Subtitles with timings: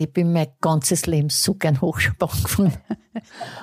[0.00, 2.72] Ich bin mein ganzes Leben so gern Hochsprung gefahren.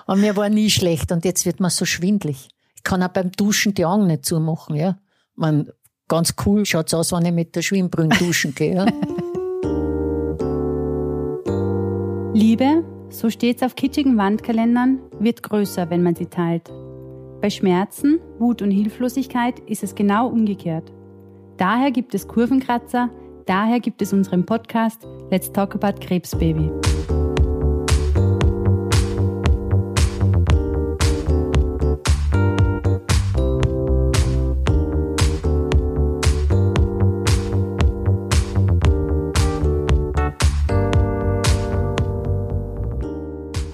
[0.06, 2.50] Und mir war nie schlecht und jetzt wird mir so schwindlig.
[2.76, 4.98] Ich kann auch beim Duschen die Augen nicht zumachen, ja.
[5.36, 5.70] Man,
[6.10, 8.86] ganz cool schaut's aus, wenn ich mit der Schwimmbrille duschen gehe, ja.
[12.34, 16.70] Liebe, so steht's auf kitschigen Wandkalendern, wird größer, wenn man sie teilt.
[17.40, 20.92] Bei Schmerzen, Wut und Hilflosigkeit ist es genau umgekehrt.
[21.56, 23.10] Daher gibt es Kurvenkratzer,
[23.46, 26.72] daher gibt es unseren Podcast Let's Talk About Krebsbaby.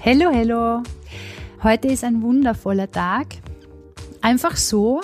[0.04, 0.82] Hallo, hallo.
[1.62, 3.36] Heute ist ein wundervoller Tag.
[4.20, 5.00] Einfach so.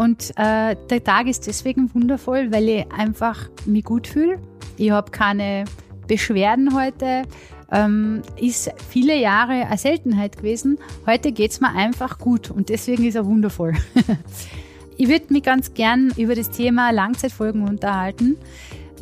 [0.00, 4.38] Und äh, der Tag ist deswegen wundervoll, weil ich einfach mich gut fühle.
[4.78, 5.66] Ich habe keine
[6.06, 7.24] Beschwerden heute.
[7.70, 10.78] Ähm, ist viele Jahre eine Seltenheit gewesen.
[11.04, 13.74] Heute geht es mir einfach gut und deswegen ist er wundervoll.
[14.96, 18.38] ich würde mich ganz gern über das Thema Langzeitfolgen unterhalten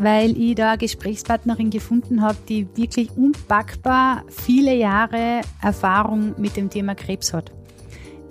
[0.00, 6.70] weil ich da eine Gesprächspartnerin gefunden habe, die wirklich unpackbar viele Jahre Erfahrung mit dem
[6.70, 7.50] Thema Krebs hat.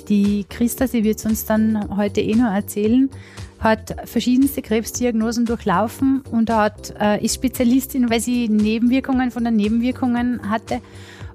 [0.08, 3.10] Die Christa, sie wird es uns dann heute eh noch erzählen,
[3.60, 10.50] hat verschiedenste Krebsdiagnosen durchlaufen und hat, äh, ist Spezialistin, weil sie Nebenwirkungen von den Nebenwirkungen
[10.50, 10.82] hatte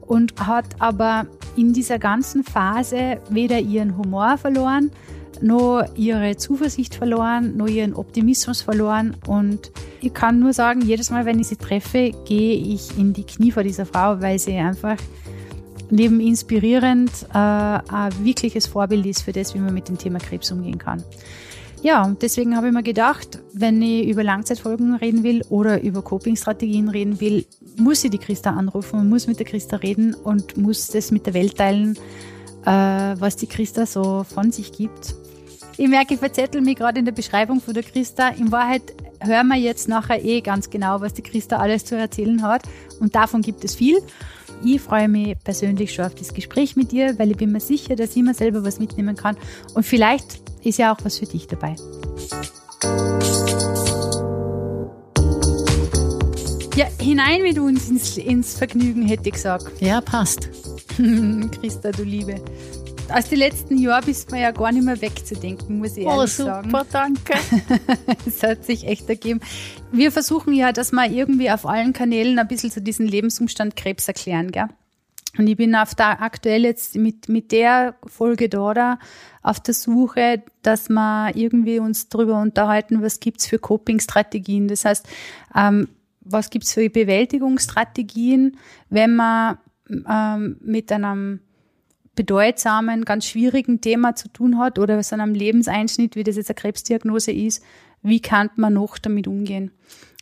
[0.00, 4.90] und hat aber in dieser ganzen Phase weder ihren Humor verloren,
[5.40, 9.16] noch ihre Zuversicht verloren, noch ihren Optimismus verloren.
[9.26, 13.24] Und ich kann nur sagen, jedes Mal, wenn ich sie treffe, gehe ich in die
[13.24, 14.96] Knie vor dieser Frau, weil sie einfach
[15.92, 20.50] neben inspirierend äh, ein wirkliches Vorbild ist für das, wie man mit dem Thema Krebs
[20.50, 21.04] umgehen kann.
[21.82, 26.88] Ja, deswegen habe ich mir gedacht, wenn ich über Langzeitfolgen reden will oder über Coping-Strategien
[26.88, 27.44] reden will,
[27.76, 31.26] muss ich die Christa anrufen und muss mit der Christa reden und muss das mit
[31.26, 31.98] der Welt teilen,
[32.64, 35.14] äh, was die Christa so von sich gibt.
[35.76, 38.28] Ich merke, ich verzettel mich gerade in der Beschreibung von der Christa.
[38.28, 42.42] In Wahrheit hören wir jetzt nachher eh ganz genau, was die Christa alles zu erzählen
[42.42, 42.62] hat.
[43.00, 43.98] Und davon gibt es viel.
[44.64, 47.96] Ich freue mich persönlich schon auf das Gespräch mit dir, weil ich bin mir sicher,
[47.96, 49.36] dass ich mir selber was mitnehmen kann.
[49.74, 51.74] Und vielleicht ist ja auch was für dich dabei.
[56.76, 59.80] Ja, hinein mit uns ins, ins Vergnügen, hätte ich gesagt.
[59.80, 60.48] Ja, passt.
[61.60, 62.40] Christa, du Liebe
[63.12, 66.32] aus den letzten Jahren bist man ja gar nicht mehr wegzudenken, muss ich oh, ehrlich
[66.32, 66.70] super, sagen.
[66.70, 67.34] super, danke.
[68.26, 69.40] Es hat sich echt ergeben.
[69.90, 74.08] Wir versuchen ja, dass wir irgendwie auf allen Kanälen ein bisschen so diesen Lebensumstand Krebs
[74.08, 74.68] erklären, gell?
[75.38, 78.98] Und ich bin auf der aktuell jetzt mit, mit der Folge da
[79.42, 84.68] auf der Suche, dass wir irgendwie uns darüber unterhalten, was gibt's für Coping-Strategien.
[84.68, 85.06] Das heißt,
[85.56, 85.88] ähm,
[86.20, 88.58] was gibt's für Bewältigungsstrategien,
[88.90, 89.58] wenn man
[89.88, 91.40] ähm, mit einem
[92.14, 96.56] bedeutsamen, ganz schwierigen Thema zu tun hat oder so einem Lebenseinschnitt, wie das jetzt eine
[96.56, 97.64] Krebsdiagnose ist,
[98.02, 99.70] wie kann man noch damit umgehen?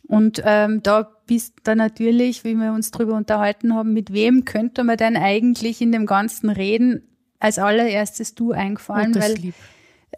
[0.07, 4.83] Und ähm, da bist du natürlich, wie wir uns darüber unterhalten haben, mit wem könnte
[4.83, 7.07] man denn eigentlich in dem Ganzen reden?
[7.39, 9.55] Als allererstes du eingefallen, oh, weil lieb.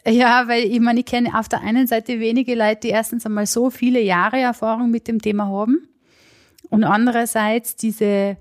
[0.06, 3.46] ja, weil ich meine, ich kenne auf der einen Seite wenige Leute, die erstens einmal
[3.46, 5.88] so viele Jahre Erfahrung mit dem Thema haben
[6.70, 8.36] und andererseits diese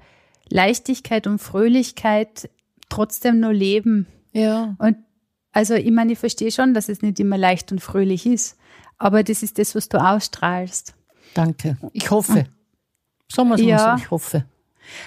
[0.49, 2.51] Leichtigkeit und Fröhlichkeit
[2.93, 4.07] trotzdem nur leben.
[4.33, 4.75] Ja.
[4.79, 4.97] Und
[5.53, 8.57] also ich meine, ich verstehe schon, dass es nicht immer leicht und fröhlich ist,
[8.99, 10.95] aber das ist das, was du ausstrahlst.
[11.35, 11.77] Danke.
[11.93, 12.45] Ich hoffe.
[13.31, 13.97] Sagen wir es Ja.
[13.97, 14.45] so, ich hoffe.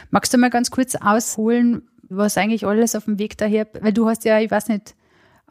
[0.09, 4.07] Magst du mal ganz kurz ausholen, was eigentlich alles auf dem Weg daher, weil du
[4.07, 4.95] hast ja, ich weiß nicht,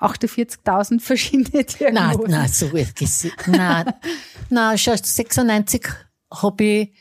[0.00, 2.31] 48.000 verschiedene Nein, Diagnosen.
[2.31, 3.27] nein, so wird es.
[3.47, 3.93] Nein,
[4.50, 5.87] nein, schon 96
[6.33, 6.93] habe ich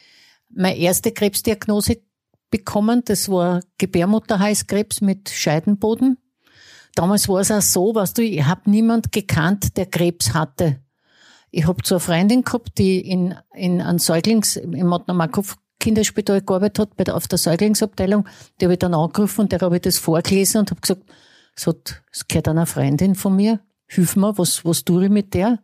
[0.50, 1.98] meine erste Krebsdiagnose
[2.54, 3.02] bekommen.
[3.06, 6.18] Das war Gebärmutterhalskrebs mit Scheidenboden.
[6.94, 10.80] Damals war es auch so, weißt du, ich habe niemand gekannt, der Krebs hatte.
[11.50, 16.80] Ich habe so eine Freundin gehabt, die in, in einem Säuglings, im Matnamakov Kinderspital gearbeitet
[16.80, 18.28] hat, bei der, auf der Säuglingsabteilung.
[18.62, 21.02] Die habe ich dann angerufen und der habe ich das vorgelesen und habe gesagt,
[21.56, 25.34] es hat, es gehört einer Freundin von mir, hilf mir, was, was tue ich mit
[25.34, 25.60] der?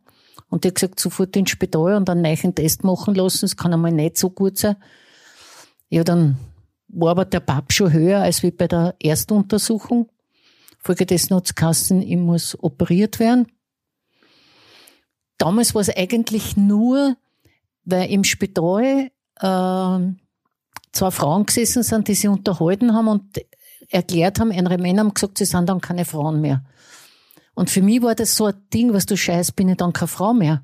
[0.50, 3.74] Und die hat gesagt, sofort ins Spital und einen neuen Test machen lassen, es kann
[3.74, 4.76] einmal nicht so gut sein.
[5.90, 6.38] Ja, dann
[6.90, 10.10] war aber der Pap schon höher als wie bei der Erstuntersuchung.
[10.80, 13.48] Folgedessen hat es geheißen, ich muss operiert werden.
[15.38, 17.16] Damals war es eigentlich nur,
[17.86, 19.10] weil im Spital
[19.40, 20.00] äh,
[20.92, 23.40] zwei Frauen gesessen sind, die sich unterhalten haben und
[23.90, 26.64] erklärt haben, andere Männer haben gesagt, sie sind dann keine Frauen mehr.
[27.56, 30.08] Und für mich war das so ein Ding, was du scheiß, bin ich dann keine
[30.08, 30.64] Frau mehr.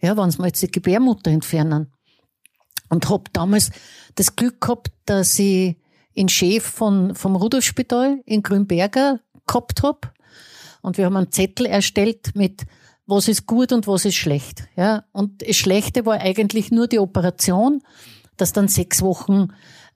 [0.00, 1.92] Ja, wenn sie mir jetzt die Gebärmutter entfernen.
[2.90, 3.70] Und hab damals
[4.16, 5.76] das Glück gehabt, dass ich
[6.16, 10.12] den Chef von, vom Rudolfspital in Grünberger gehabt hab.
[10.82, 12.66] Und wir haben einen Zettel erstellt mit
[13.06, 14.68] was ist gut und was ist schlecht.
[14.76, 15.04] Ja?
[15.12, 17.82] Und das Schlechte war eigentlich nur die Operation,
[18.36, 19.48] dass dann sechs Wochen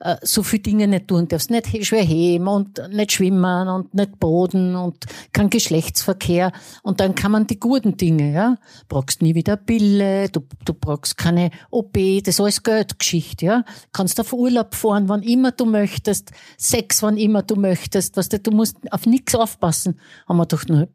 [0.04, 1.50] äh, so viele Dinge nicht tun darfst.
[1.50, 6.52] Nicht schwer heben und nicht schwimmen und nicht Boden und kein Geschlechtsverkehr.
[6.82, 8.56] Und dann kann man die guten Dinge, ja.
[8.88, 13.64] Brauchst nie wieder Pille, du, du brauchst keine OP, das ist alles Geldgeschichte, ja.
[13.92, 18.38] Kannst auf Urlaub fahren, wann immer du möchtest, Sex, wann immer du möchtest, was du,
[18.38, 19.98] du musst auf nichts aufpassen.
[20.28, 20.88] Haben wir doch nur,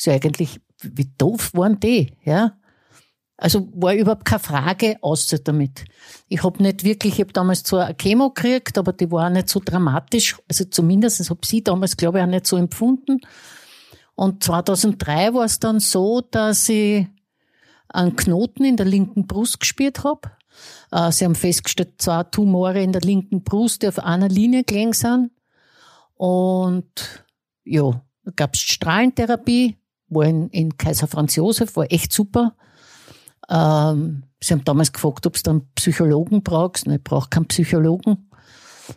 [0.00, 2.58] ja eigentlich, wie doof waren die, ja.
[3.40, 5.86] Also war überhaupt keine Frage, außer damit.
[6.28, 9.32] Ich habe nicht wirklich, ich habe damals zwar eine Chemo gekriegt, aber die war auch
[9.32, 10.36] nicht so dramatisch.
[10.46, 13.20] Also zumindest habe sie damals, glaube ich, auch nicht so empfunden.
[14.14, 17.06] Und 2003 war es dann so, dass ich
[17.88, 20.32] einen Knoten in der linken Brust gespürt habe.
[20.92, 24.92] Äh, sie haben festgestellt, zwei Tumore in der linken Brust, die auf einer Linie gelegen
[24.92, 25.30] sind.
[26.14, 27.24] Und
[27.64, 29.78] ja, da gab es Strahlentherapie,
[30.08, 32.54] war in, in Kaiser Franz Josef, war echt super.
[33.50, 36.86] Ähm, sie haben damals gefragt, ob da einen Psychologen brauchst.
[36.86, 38.30] ich brauche keinen Psychologen.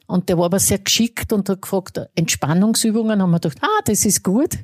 [0.08, 4.06] Und der war aber sehr geschickt und hat gefragt, Entspannungsübungen, haben wir gedacht, ah, das
[4.06, 4.58] ist gut.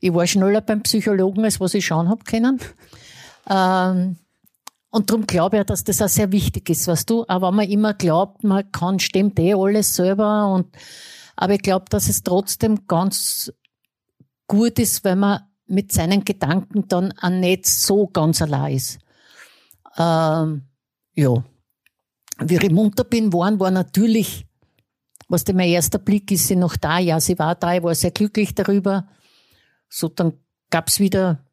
[0.00, 2.60] Ich war schneller beim Psychologen, als was ich schauen hab können.
[3.48, 4.16] Ähm,
[4.90, 7.24] und darum glaube ich, dass das auch sehr wichtig ist, weißt du.
[7.26, 10.66] Aber wenn man immer glaubt, man kann, stimmt eh alles selber und,
[11.36, 13.52] aber ich glaube, dass es trotzdem ganz
[14.46, 18.98] gut ist, wenn man mit seinen Gedanken dann auch nicht so ganz allein ist.
[19.96, 20.62] Ähm,
[21.14, 21.44] ja.
[22.38, 24.46] Wie ich munter bin, waren, war natürlich,
[25.28, 26.98] was denn mein erster Blick ist, sie noch da.
[26.98, 29.08] Ja, sie war da, ich war sehr glücklich darüber.
[29.88, 30.32] So, dann
[30.70, 31.44] gab's wieder,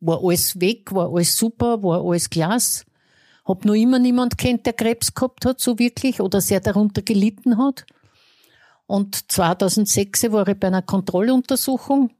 [0.00, 2.84] war alles weg, war alles super, war alles klasse.
[3.44, 7.58] Hab noch immer niemand kennt, der Krebs gehabt hat, so wirklich, oder sehr darunter gelitten
[7.58, 7.86] hat.
[8.86, 12.10] Und 2006 war ich bei einer Kontrolluntersuchung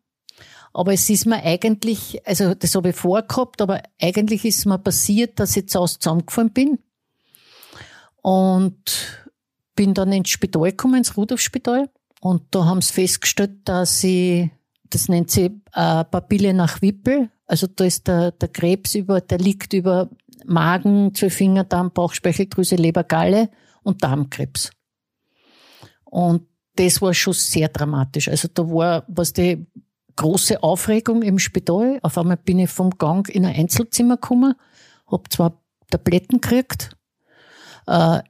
[0.72, 5.40] aber es ist mir eigentlich, also das habe ich vorgehabt, aber eigentlich ist mir passiert,
[5.40, 6.78] dass ich zu Hause zusammengefallen bin.
[8.22, 9.24] Und
[9.74, 11.88] bin dann ins Spital gekommen, ins Rudolfspital.
[12.20, 14.50] Und da haben sie festgestellt, dass ich,
[14.90, 17.30] das nennt sich äh, Papille nach Wippel.
[17.46, 20.10] Also da ist der, der Krebs über, der liegt über
[20.44, 23.50] Magen, Zwölffinger, Darm, Bauchspeicheldrüse, Leber, Galle
[23.82, 24.70] und Darmkrebs.
[26.04, 28.28] Und das war schon sehr dramatisch.
[28.28, 29.66] Also da war, was die
[30.18, 31.98] große Aufregung im Spital.
[32.02, 34.54] Auf einmal bin ich vom Gang in ein Einzelzimmer gekommen,
[35.06, 35.50] hab zwei
[35.90, 36.90] Tabletten gekriegt.
[37.86, 38.20] Äh,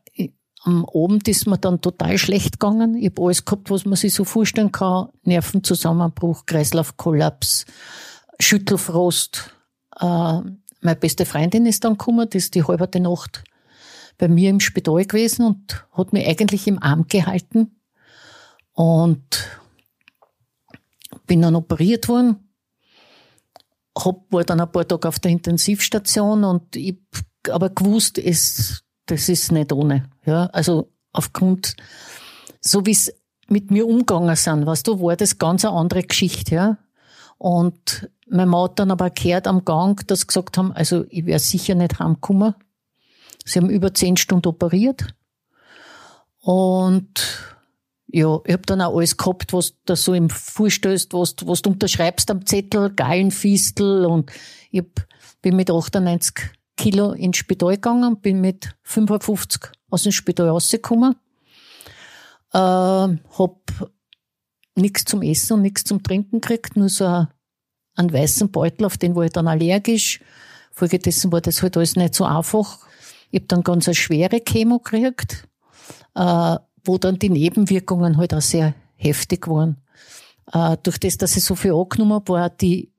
[0.64, 2.94] am Abend ist mir dann total schlecht gegangen.
[2.94, 5.08] Ich habe alles gehabt, was man sich so vorstellen kann.
[5.22, 7.64] Nervenzusammenbruch, Kreislaufkollaps,
[8.38, 9.54] Schüttelfrost.
[9.98, 10.40] Äh,
[10.80, 13.44] meine beste Freundin ist dann gekommen, die ist die halbe Nacht
[14.18, 17.80] bei mir im Spital gewesen und hat mich eigentlich im Arm gehalten.
[18.74, 19.57] Und
[21.28, 22.48] bin dann operiert worden,
[23.96, 26.98] hab, war dann ein paar Tage auf der Intensivstation und ich
[27.48, 30.10] aber gewusst, es, das ist nicht ohne.
[30.26, 31.76] Ja, also aufgrund,
[32.60, 33.14] so wie es
[33.48, 36.78] mit mir umgegangen sind, weißt du, war das ganz eine andere Geschichte, ja.
[37.38, 41.42] Und Mutter hat dann aber gehört am Gang, dass sie gesagt haben, also ich werde
[41.42, 42.54] sicher nicht heimkommen.
[43.44, 45.14] Sie haben über zehn Stunden operiert.
[46.40, 47.57] Und
[48.10, 51.70] ja, ich hab dann auch alles gehabt, was da so im vorstößt, was, was du
[51.70, 54.32] unterschreibst am Zettel, Gallenfistel und
[54.70, 54.84] ich
[55.42, 56.34] bin mit 98
[56.76, 61.16] Kilo ins Spital gegangen, bin mit 55 aus dem Spital rausgekommen,
[62.52, 63.60] äh, hab
[64.74, 69.16] nichts zum Essen und nichts zum Trinken gekriegt, nur so einen weißen Beutel, auf den
[69.16, 70.20] war ich dann allergisch.
[70.72, 72.86] Folgedessen war das halt alles nicht so einfach.
[73.30, 75.48] Ich hab dann ganz eine schwere Chemo gekriegt.
[76.14, 76.56] Äh,
[76.88, 79.76] wo dann die Nebenwirkungen halt auch sehr heftig waren.
[80.52, 82.90] Äh, durch das, dass ich so viel angenommen habe, war die,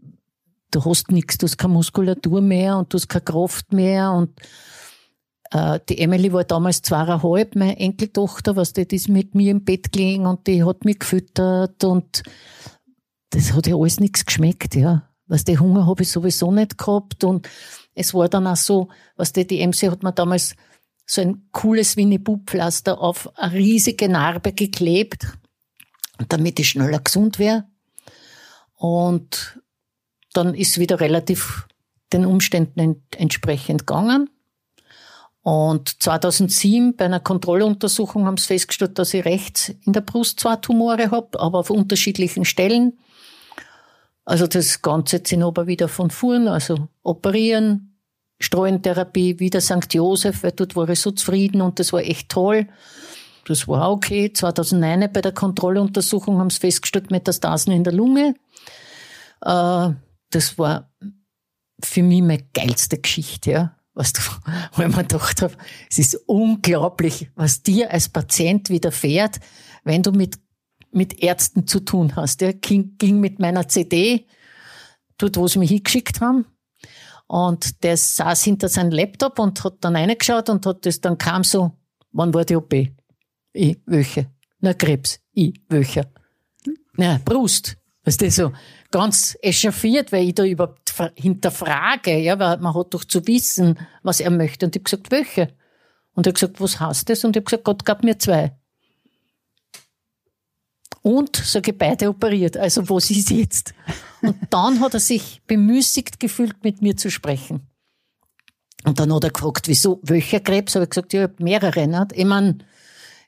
[0.72, 4.40] du hast nichts, du hast keine Muskulatur mehr und du hast keine Kraft mehr und
[5.52, 9.64] äh, die Emily war damals zweieinhalb, meine Enkeltochter, was die, die ist mit mir im
[9.64, 12.24] Bett gelegen und die hat mich gefüttert und
[13.32, 15.04] das hat ja alles nichts geschmeckt, ja.
[15.28, 17.48] Was die Hunger habe ich sowieso nicht gehabt und
[17.94, 20.56] es war dann auch so, was die, die MC hat mir damals
[21.10, 25.26] so ein cooles Winnie-Pooh-Pflaster auf eine riesige Narbe geklebt,
[26.28, 27.66] damit ich schneller gesund wäre.
[28.76, 29.60] Und
[30.34, 31.68] dann ist wieder relativ
[32.14, 34.30] den Umständen entsprechend gegangen.
[35.42, 40.58] Und 2007 bei einer Kontrolluntersuchung haben sie festgestellt, dass ich rechts in der Brust zwei
[40.58, 43.00] Tumore habe, aber auf unterschiedlichen Stellen.
[44.26, 47.89] Also das Ganze jetzt in aber wieder von vorn, also operieren,
[48.40, 49.94] Streuen-Therapie, wieder St.
[49.94, 52.68] Josef, weil dort war ich so zufrieden und das war echt toll.
[53.46, 54.32] Das war okay.
[54.32, 58.36] 2009 bei der Kontrolluntersuchung haben sie festgestellt, Metastasen in der Lunge.
[59.42, 59.90] Äh,
[60.30, 60.92] das war
[61.84, 63.76] für mich meine geilste Geschichte, ja.
[63.94, 64.14] Was
[64.76, 65.56] weil ich mir gedacht habe,
[65.90, 69.40] es ist unglaublich, was dir als Patient widerfährt,
[69.84, 70.38] wenn du mit,
[70.92, 72.42] mit Ärzten zu tun hast.
[72.42, 72.52] Ja.
[72.54, 74.28] Ging, ging mit meiner CD,
[75.18, 76.46] dort, wo sie mich hingeschickt haben.
[77.30, 81.44] Und der saß hinter seinem Laptop und hat dann reingeschaut und hat das, dann kam
[81.44, 81.74] so,
[82.12, 82.74] wann war die OP?
[83.54, 84.32] Ich, welche?
[84.62, 85.20] Na, Krebs.
[85.34, 86.08] Ich, welcher?
[86.94, 87.78] Na, Brust.
[88.04, 88.52] Weißt du, so
[88.90, 94.22] ganz echauffiert, weil ich da überhaupt hinterfrage, ja, weil man hat doch zu wissen, was
[94.22, 94.66] er möchte.
[94.66, 95.50] Und ich habe gesagt, welche?
[96.16, 97.24] Und er hat gesagt, was heißt das?
[97.24, 98.58] Und ich habe gesagt, Gott gab mir zwei.
[101.02, 102.58] Und, ich, beide operiert.
[102.58, 103.74] Also, was ist jetzt?
[104.22, 107.62] Und dann hat er sich bemüßigt gefühlt, mit mir zu sprechen.
[108.86, 110.76] Und dann hat er gefragt, wieso, welcher Krebs?
[110.76, 111.88] Habe ich gesagt, ja, ich habe mehrere.
[111.88, 111.90] Nicht?
[111.90, 112.08] Ne?
[112.14, 112.64] Ich mein,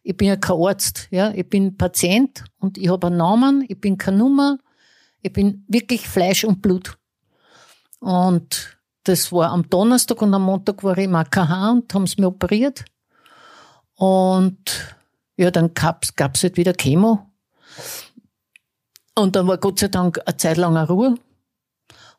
[0.04, 3.80] ich bin ja kein Arzt, ja, ich bin Patient und ich habe einen Namen, ich
[3.80, 4.58] bin keine Nummer,
[5.22, 6.98] ich bin wirklich Fleisch und Blut.
[8.00, 12.20] Und das war am Donnerstag und am Montag war ich im AKH und haben sie
[12.20, 12.86] mir operiert.
[13.96, 14.96] Und
[15.38, 17.31] ja, dann gab's, gab's halt wieder Chemo.
[19.16, 21.16] Und dann war Gott sei Dank eine Zeit lang eine Ruhe.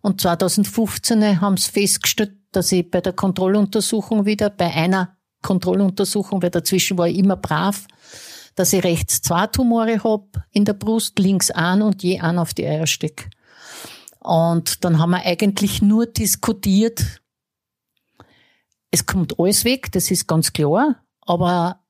[0.03, 6.51] Und 2015 haben sie festgestellt, dass ich bei der Kontrolluntersuchung wieder, bei einer Kontrolluntersuchung, weil
[6.51, 7.87] dazwischen war ich immer brav,
[8.55, 12.53] dass ich rechts zwei Tumore hab in der Brust, links einen und je einen auf
[12.55, 13.31] die Eierstück.
[14.21, 17.23] Und dann haben wir eigentlich nur diskutiert,
[18.91, 21.81] es kommt alles weg, das ist ganz klar, aber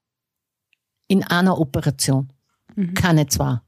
[1.08, 2.31] in einer Operation,
[2.76, 2.94] mhm.
[2.94, 3.60] keine zwei.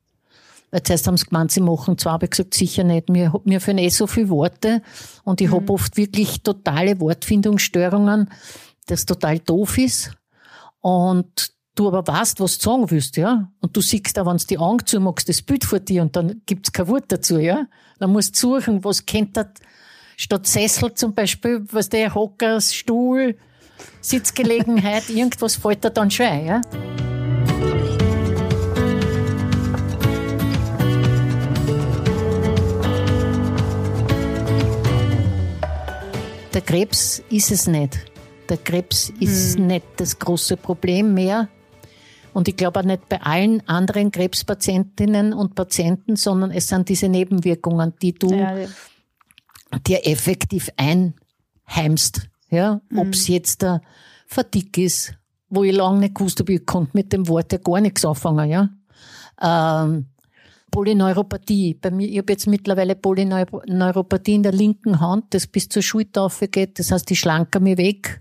[0.70, 3.08] Weil zuerst haben sie gemeint, sie machen zwei, habe ich gesagt, sicher nicht.
[3.08, 4.82] Mir, mir fehlen eh so viele Worte
[5.22, 5.54] und ich mhm.
[5.54, 8.28] habe oft wirklich totale Wortfindungsstörungen,
[8.86, 10.10] das total doof ist.
[10.80, 13.50] Und du aber weißt, was du sagen willst, ja.
[13.60, 16.42] Und du siehst auch, wenn du die Augen zumachst, das Bild vor dir und dann
[16.46, 17.66] gibt's kein Wort dazu, ja.
[17.98, 19.46] Dann musst du suchen, was kennt das,
[20.16, 23.36] statt Sessel zum Beispiel, was der Hocker, Stuhl,
[24.00, 27.13] Sitzgelegenheit, irgendwas fällt dir dann schon ein, ja.
[36.74, 38.00] Krebs ist es nicht.
[38.48, 39.68] Der Krebs ist hm.
[39.68, 41.48] nicht das große Problem mehr.
[42.32, 47.08] Und ich glaube auch nicht bei allen anderen Krebspatientinnen und Patienten, sondern es sind diese
[47.08, 48.68] Nebenwirkungen, die du ja, ja.
[49.86, 52.28] dir effektiv einheimst.
[52.50, 52.98] Ja, mhm.
[52.98, 53.80] ob es jetzt der
[54.26, 55.14] Fatigue ist,
[55.50, 58.50] wo ich lange nicht gewusst habe, ich konnte mit dem Wort ja gar nichts anfangen,
[58.50, 58.68] ja.
[59.40, 60.06] Ähm,
[60.74, 61.74] Polyneuropathie.
[61.74, 66.22] Bei mir, ich habe jetzt mittlerweile Polyneuropathie in der linken Hand, das bis zur Schulter
[66.22, 66.78] aufgeht.
[66.78, 68.20] Das heißt, ich schlanke mir weg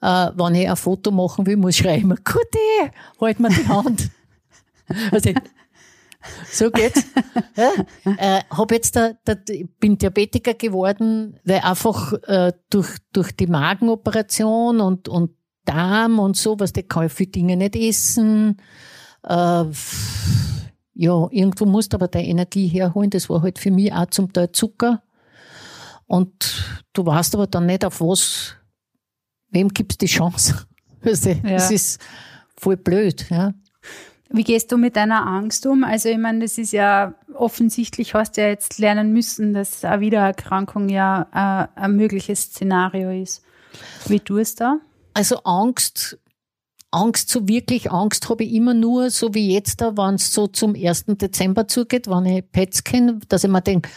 [0.00, 2.90] äh, wenn ich ein Foto machen will, muss ich schreiben, Guti,
[3.20, 4.10] halt mir die Hand.
[5.12, 5.32] also,
[6.50, 7.04] so geht's.
[7.56, 7.72] Ja,
[8.18, 9.34] äh, hab jetzt da, da,
[9.80, 15.32] bin Diabetiker geworden, weil einfach äh, durch durch die Magenoperation und und
[15.64, 18.58] Darm und so, was der kann ich viele Dinge nicht essen.
[19.24, 19.64] Äh,
[21.00, 23.10] ja, irgendwo musst du aber deine Energie herholen.
[23.10, 25.00] Das war halt für mich auch zum Teil Zucker.
[26.06, 28.56] Und du weißt aber dann nicht, auf was
[29.50, 30.66] wem gibt's die Chance?
[31.02, 31.50] Weißt du, ja.
[31.50, 32.00] Das ist
[32.56, 33.54] voll blöd, ja.
[34.30, 35.84] Wie gehst du mit deiner Angst um?
[35.84, 40.00] Also ich meine, das ist ja offensichtlich, hast du ja jetzt lernen müssen, dass eine
[40.00, 43.44] Wiedererkrankung ja äh, ein mögliches Szenario ist.
[44.08, 44.78] Wie tust du da?
[45.14, 46.18] Also Angst,
[46.90, 50.46] Angst, so wirklich Angst habe ich immer nur, so wie jetzt da, wenn es so
[50.46, 51.04] zum 1.
[51.06, 53.90] Dezember zugeht, wenn ich Pets kenne, dass ich mir denke,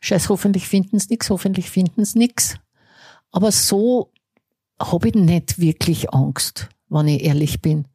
[0.00, 2.56] scheiß, hoffentlich finden sie nichts, hoffentlich finden sie nichts.
[3.32, 4.12] Aber so
[4.80, 7.88] habe ich nicht wirklich Angst, wenn ich ehrlich bin.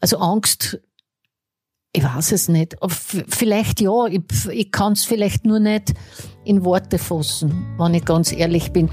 [0.00, 0.78] Also Angst,
[1.92, 2.76] ich weiß es nicht.
[2.86, 5.94] Vielleicht ja, ich, ich kann es vielleicht nur nicht
[6.44, 8.90] in Worte fassen, wenn ich ganz ehrlich bin.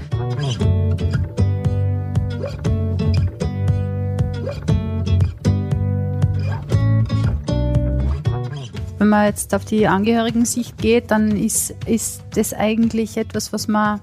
[8.98, 14.00] Wenn man jetzt auf die Angehörigen-Sicht geht, dann ist, ist das eigentlich etwas, was man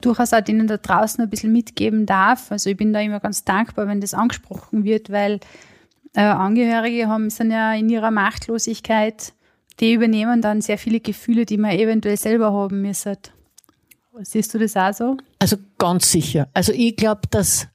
[0.00, 2.50] durchaus auch denen da draußen ein bisschen mitgeben darf.
[2.52, 5.40] Also ich bin da immer ganz dankbar, wenn das angesprochen wird, weil
[6.14, 9.32] äh, Angehörige haben, sind ja in ihrer Machtlosigkeit,
[9.80, 13.18] die übernehmen dann sehr viele Gefühle, die man eventuell selber haben müsste.
[14.22, 15.16] Siehst du das auch so?
[15.40, 16.48] Also ganz sicher.
[16.54, 17.66] Also ich glaube, dass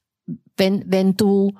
[0.55, 1.53] wenn, wenn du,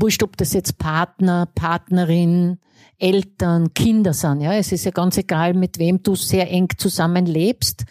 [0.00, 2.58] wurscht, ob das jetzt Partner, Partnerin,
[2.98, 7.84] Eltern, Kinder sind, ja, es ist ja ganz egal, mit wem du sehr eng zusammenlebst,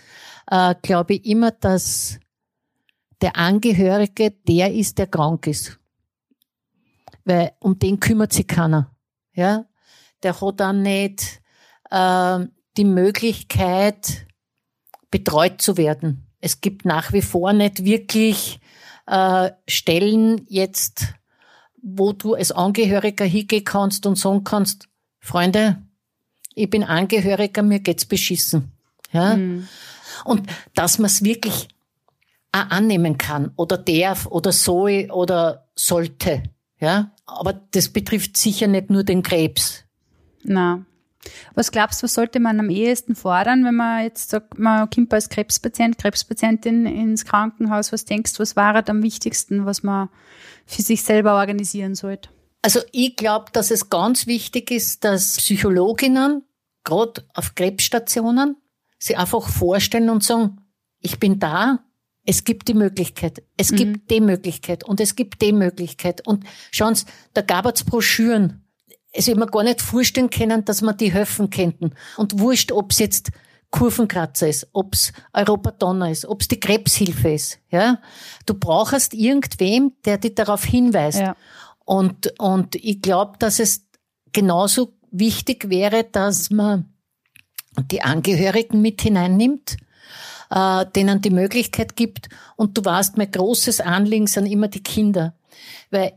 [0.48, 2.20] äh, glaube ich immer, dass
[3.22, 5.80] der Angehörige der ist, der krank ist.
[7.24, 8.96] Weil um den kümmert sich keiner.
[9.34, 9.66] Ja,
[10.24, 11.42] der hat dann nicht
[11.90, 12.40] äh,
[12.78, 14.28] die Möglichkeit,
[15.12, 16.28] betreut zu werden.
[16.40, 18.60] Es gibt nach wie vor nicht wirklich
[19.08, 21.14] äh, Stellen jetzt,
[21.88, 24.90] wo du als Angehöriger hingehen kannst und sagen kannst,
[25.20, 25.78] Freunde,
[26.56, 28.72] ich bin Angehöriger, mir geht's beschissen.
[29.12, 29.38] Ja?
[29.38, 29.68] Mhm.
[30.24, 31.68] Und dass man es wirklich
[32.52, 36.42] auch annehmen kann oder darf oder soll oder sollte.
[36.80, 37.12] Ja?
[37.28, 39.84] Aber das betrifft sicher nicht nur den Krebs.
[40.44, 40.86] Na.
[41.54, 45.14] Was glaubst du, was sollte man am ehesten fordern, wenn man jetzt sagt, man kommt
[45.14, 47.92] als Krebspatient, Krebspatientin ins Krankenhaus?
[47.92, 50.10] Was denkst du, was war am wichtigsten, was man
[50.66, 52.30] für sich selber organisieren sollte?
[52.62, 56.44] Also ich glaube, dass es ganz wichtig ist, dass Psychologinnen,
[56.84, 58.58] gerade auf Krebsstationen,
[58.98, 60.62] sie einfach vorstellen und sagen,
[61.00, 61.80] ich bin da,
[62.26, 63.76] es gibt die Möglichkeit, es mhm.
[63.76, 66.26] gibt die Möglichkeit und es gibt die Möglichkeit.
[66.26, 68.65] Und schauen Sie, da gab es Broschüren.
[69.18, 71.92] Es wird mir gar nicht vorstellen können, dass man die helfen könnten.
[72.18, 73.32] Und wurscht, ob es jetzt
[73.72, 77.60] Kurvenkratzer ist, ob es Europadonner ist, ob es die Krebshilfe ist.
[77.70, 78.00] Ja?
[78.46, 81.20] Du brauchst irgendwem, der dich darauf hinweist.
[81.20, 81.36] Ja.
[81.84, 83.86] Und, und ich glaube, dass es
[84.32, 86.94] genauso wichtig wäre, dass man
[87.92, 89.78] die Angehörigen mit hineinnimmt,
[90.50, 92.30] äh, denen die Möglichkeit gibt.
[92.56, 95.36] Und du weißt, mein großes Anliegen sind immer die Kinder.
[95.92, 96.14] Weil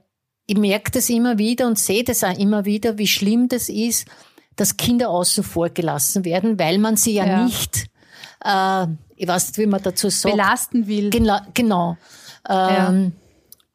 [0.49, 4.07] ich merke das immer wieder und sehe das auch immer wieder, wie schlimm das ist,
[4.57, 7.45] dass Kinder außen vor gelassen werden, weil man sie ja, ja.
[7.45, 7.85] nicht,
[8.43, 8.87] äh,
[9.17, 10.35] ich weiß nicht, wie man dazu sagt.
[10.35, 11.11] Belasten will.
[11.11, 11.39] Genau.
[11.53, 11.99] genau.
[12.49, 13.11] Ähm, ja.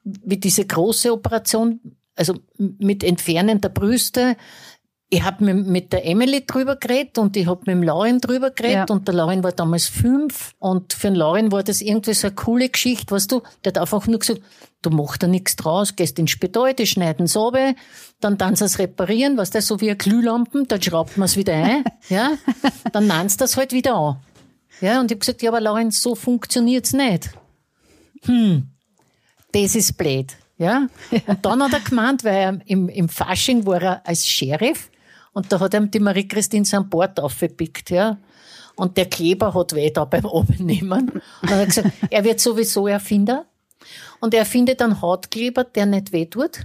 [0.03, 1.79] Wie diese große Operation,
[2.15, 4.35] also mit Entfernen der Brüste,
[5.09, 8.49] ich habe mit, mit der Emily drüber geredet und ich habe mit dem Lauren drüber
[8.49, 8.95] geredet ja.
[8.95, 12.35] und der Lauren war damals fünf und für den Lauren war das irgendwie so eine
[12.35, 14.41] coole Geschichte, weißt du, der hat einfach nur gesagt,
[14.85, 17.73] du machst da nichts draus, gehst ins Spital, die schneiden es runter,
[18.19, 21.37] dann dann sie es reparieren, was das so wie eine Glühlampen, dann schraubt man es
[21.37, 22.31] wieder ein, ja,
[22.91, 24.17] dann nannst das halt wieder an.
[24.81, 27.31] Ja, und ich habe gesagt, ja, aber Lauren, so funktioniert's nicht.
[28.23, 28.67] Hm,
[29.51, 30.35] das ist blöd.
[30.57, 30.87] Ja?
[31.27, 34.89] Und dann hat er gemeint, weil er im, im Fasching war er als Sheriff
[35.33, 38.17] und da hat ihm die Marie-Christine sein Bord aufgepickt, ja.
[38.75, 41.09] Und der Kleber hat weh da beim Abnehmen.
[41.41, 43.45] Und er hat gesagt, er wird sowieso Erfinder.
[44.23, 46.61] Und er findet einen Hautkleber, der nicht weh tut.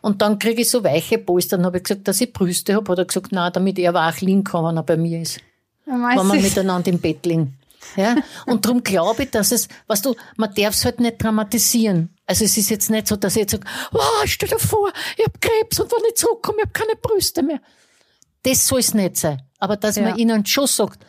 [0.00, 1.58] Und dann kriege ich so weiche Polster.
[1.58, 2.90] Dann habe ich gesagt, dass ich Brüste habe.
[2.90, 5.40] Hat er gesagt, na, damit er wach liegen kann, wenn er bei mir ist.
[5.84, 7.58] Wenn wir miteinander im Bett liegen.
[7.96, 8.16] Ja?
[8.46, 12.16] Und darum glaube ich, dass es, weißt du, man darf es halt nicht dramatisieren.
[12.24, 15.26] Also es ist jetzt nicht so, dass ich jetzt sage, wow, stell dir vor, ich
[15.26, 17.60] habe Krebs und wenn ich zurückkomme, ich habe keine Brüste mehr.
[18.42, 19.42] Das soll es nicht sein.
[19.58, 20.04] Aber dass ja.
[20.04, 21.04] man ihnen schon sagt,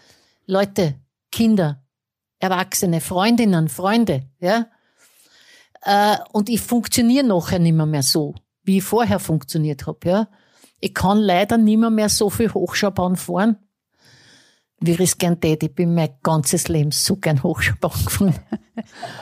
[0.48, 0.96] Leute,
[1.32, 1.82] Kinder,
[2.40, 4.66] Erwachsene, Freundinnen, Freunde, ja,
[5.84, 10.28] äh, und ich funktioniere nachher nicht mehr, mehr so, wie ich vorher funktioniert habe, ja.
[10.80, 13.58] Ich kann leider nicht mehr, mehr so viel Hochschaubahn fahren,
[14.80, 15.62] wie ich es gern tät.
[15.62, 18.36] Ich bin mein ganzes Leben so gern Hochschaubahn gefahren.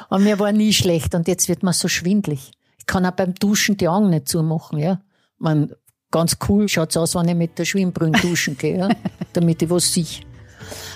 [0.09, 2.51] und mir war nie schlecht und jetzt wird man so schwindlig.
[2.77, 5.01] Ich kann auch beim Duschen die Augen nicht zumachen, ja.
[5.37, 5.73] Man,
[6.11, 8.89] ganz cool schaut's aus, wenn ich mit der Schwimmbrille duschen gehe, ja?
[9.33, 10.23] damit ich was sehe.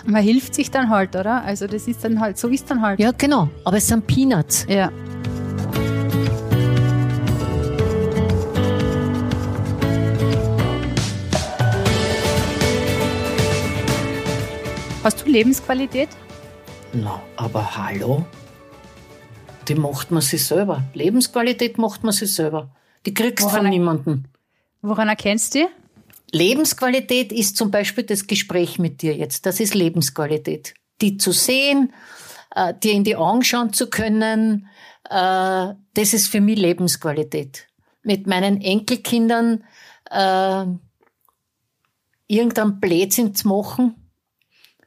[0.05, 1.43] Man hilft sich dann halt, oder?
[1.43, 2.99] Also das ist dann halt, so ist dann halt.
[2.99, 3.49] Ja, genau.
[3.63, 4.65] Aber es sind Peanuts.
[4.69, 4.91] Ja.
[15.03, 16.07] Hast du Lebensqualität?
[16.93, 18.25] Na, aber hallo?
[19.67, 20.81] Die macht man sich selber.
[20.93, 22.73] Lebensqualität macht man sich selber.
[23.05, 24.23] Die kriegst du von niemandem.
[24.81, 25.67] Woran erkennst du?
[26.31, 29.45] Lebensqualität ist zum Beispiel das Gespräch mit dir jetzt.
[29.45, 30.73] Das ist Lebensqualität.
[31.01, 31.91] Die zu sehen,
[32.55, 34.69] äh, dir in die Augen schauen zu können,
[35.09, 37.67] äh, das ist für mich Lebensqualität.
[38.03, 39.65] Mit meinen Enkelkindern
[40.09, 40.65] äh,
[42.27, 43.95] irgendein Blödsinn zu machen,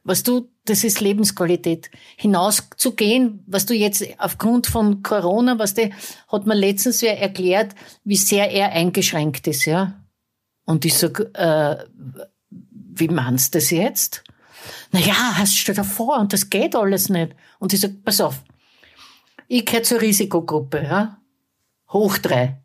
[0.07, 1.91] was du, das ist Lebensqualität.
[2.15, 5.89] Hinauszugehen, was du jetzt aufgrund von Corona, was der,
[6.29, 10.01] hat man letztens ja erklärt, wie sehr er eingeschränkt ist, ja.
[10.63, 11.83] Und ich sag, äh,
[12.49, 14.23] wie meinst du das jetzt?
[14.93, 17.35] Naja, hast du dir vor, und das geht alles nicht.
[17.59, 18.41] Und ich sag, pass auf,
[19.49, 21.21] ich gehöre zur Risikogruppe, ja.
[21.89, 22.61] Hoch drei.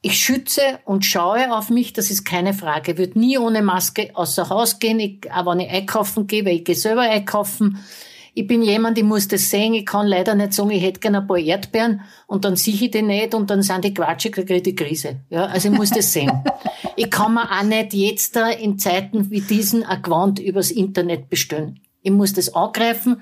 [0.00, 2.92] Ich schütze und schaue auf mich, das ist keine Frage.
[2.92, 6.56] Ich würde nie ohne Maske außer Haus gehen, ich, auch wenn ich einkaufen gehe, weil
[6.56, 7.84] ich gehe selber einkaufen.
[8.32, 11.22] Ich bin jemand, ich muss das sehen, ich kann leider nicht sagen, ich hätte gerne
[11.22, 14.42] ein paar Erdbeeren und dann sehe ich die nicht und dann sind die quatschig, da
[14.42, 15.16] kriege ich die Krise.
[15.30, 16.44] Ja, also ich muss das sehen.
[16.96, 21.28] ich kann mir auch nicht jetzt da in Zeiten wie diesen ein Gewand übers Internet
[21.28, 21.80] bestellen.
[22.02, 23.20] Ich muss das angreifen.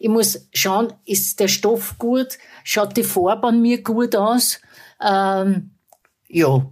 [0.00, 2.38] Ich muss schauen, ist der Stoff gut?
[2.64, 4.60] Schaut die Farbe an mir gut aus?
[5.00, 5.70] Ähm,
[6.28, 6.66] ja.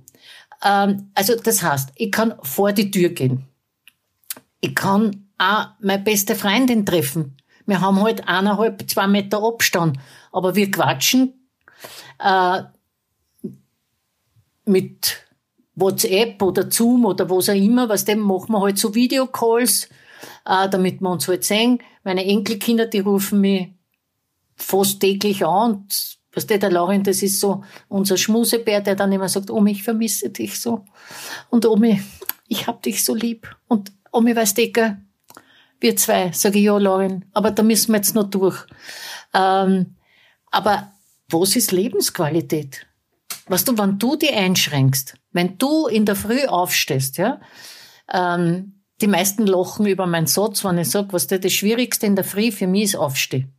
[0.65, 3.47] Ähm, also das heißt, ich kann vor die Tür gehen.
[4.61, 7.37] Ich kann auch meine beste Freundin treffen.
[7.67, 9.99] Wir haben halt eineinhalb, zwei Meter Abstand.
[10.33, 11.49] Aber wir quatschen
[12.19, 12.63] äh,
[14.65, 15.25] mit
[15.75, 19.89] WhatsApp oder Zoom oder was auch immer, was dem machen wir halt so Videocalls,
[20.47, 21.79] äh, damit wir uns halt sehen.
[22.05, 23.69] Meine Enkelkinder, die rufen mich
[24.57, 29.13] fast täglich an und was der, der Laurin, das ist so unser Schmusebär, der dann
[29.13, 30.85] immer sagt, Omi, ich vermisse dich so.
[31.51, 32.03] Und Omi,
[32.49, 33.55] ich hab dich so lieb.
[33.69, 34.97] Und Omi, weißt du, gell,
[35.81, 38.65] wir zwei, sage ich, ja, Laurin, aber da müssen wir jetzt noch durch.
[39.33, 39.97] Ähm,
[40.51, 40.93] aber
[41.29, 42.87] was ist Lebensqualität?
[43.47, 47.41] Weißt du, wenn du die einschränkst, wenn du in der Früh aufstehst, ja,
[48.13, 52.17] ähm, die meisten lachen über meinen Satz, wenn ich sage, was der das Schwierigste in
[52.17, 53.54] der Früh für mich ist, aufstehen.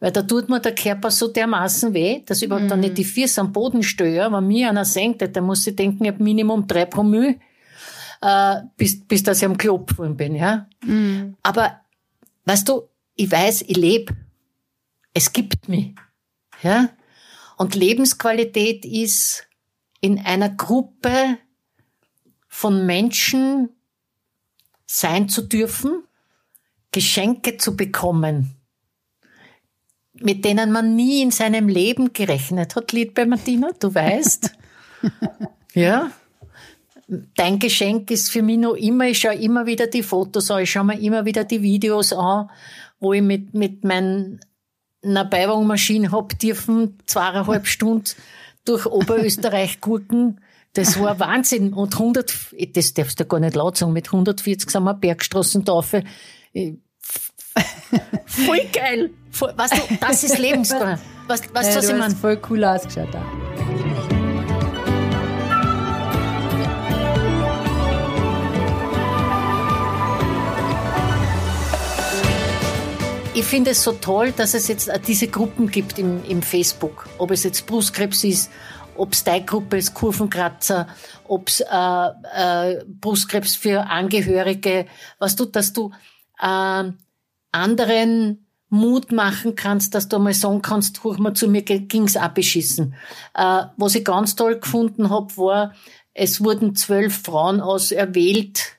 [0.00, 2.70] Weil da tut mir der Körper so dermaßen weh, dass ich überhaupt mhm.
[2.70, 4.32] dann nicht die Füße am Boden störe.
[4.32, 7.38] Wenn mir einer senkt, dann muss ich denken, ich habe Minimum drei Promille,
[8.22, 10.66] äh, bis, bis dass ich am Klo bin, ja.
[10.82, 11.36] Mhm.
[11.42, 11.80] Aber,
[12.46, 14.16] weißt du, ich weiß, ich lebe.
[15.12, 15.94] Es gibt mich,
[16.62, 16.88] ja.
[17.58, 19.46] Und Lebensqualität ist
[20.00, 21.36] in einer Gruppe
[22.48, 23.68] von Menschen
[24.86, 26.04] sein zu dürfen,
[26.90, 28.56] Geschenke zu bekommen,
[30.20, 34.52] mit denen man nie in seinem Leben gerechnet hat, Lied bei Martina, du weißt.
[35.74, 36.10] ja.
[37.34, 40.70] Dein Geschenk ist für mich noch immer, ich schaue immer wieder die Fotos an, ich
[40.70, 42.50] schaue mir immer wieder die Videos an,
[43.00, 44.38] wo ich mit, mit meiner
[45.02, 48.10] Beiwagenmaschine hab dürfen, zweieinhalb Stunden
[48.64, 50.40] durch Oberösterreich gurken.
[50.74, 51.72] Das war Wahnsinn.
[51.72, 56.04] Und 100, das darfst du gar nicht laut sagen, mit 140 sind wir Bergstraßen taufe.
[58.26, 59.10] Voll geil.
[59.30, 60.98] Voll, weißt du, das ist Lebensqual.
[61.26, 62.14] Weißt, du, was ich meine?
[62.14, 63.08] voll cool ausgeschaut.
[63.12, 63.24] Da.
[73.32, 77.08] Ich finde es so toll, dass es jetzt diese Gruppen gibt im, im Facebook.
[77.16, 78.50] Ob es jetzt Brustkrebs ist,
[78.96, 80.88] ob es Teigruppe ist, Kurvenkratzer,
[81.24, 84.86] ob es äh, äh, Brustkrebs für Angehörige.
[85.18, 85.90] Was du, dass du
[86.38, 86.90] äh,
[87.52, 92.28] anderen Mut machen kannst, dass du einmal sagen kannst, hoch mal zu mir ging's auch
[92.28, 92.94] beschissen.
[93.34, 95.74] Äh, was ich ganz toll gefunden habe, war,
[96.14, 98.78] es wurden zwölf Frauen auserwählt,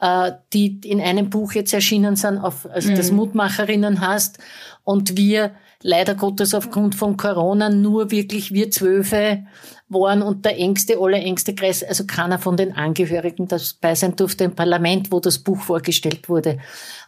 [0.00, 2.96] äh, die in einem Buch jetzt erschienen sind, auf, also mhm.
[2.96, 4.38] das Mutmacherinnen hast.
[4.84, 5.52] Und wir
[5.82, 9.44] leider Gottes aufgrund von Corona nur wirklich wir Zwölfe
[9.88, 14.54] waren und der engste, allerengste Kreis, also keiner von den Angehörigen dabei sein durfte im
[14.54, 16.58] Parlament, wo das Buch vorgestellt wurde.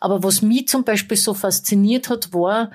[0.01, 2.71] Aber was mich zum Beispiel so fasziniert hat, war,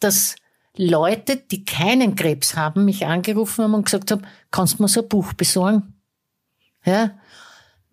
[0.00, 0.34] dass
[0.76, 5.02] Leute, die keinen Krebs haben, mich angerufen haben und gesagt haben, kannst du mir so
[5.02, 5.94] ein Buch besorgen?
[6.84, 7.10] Ja.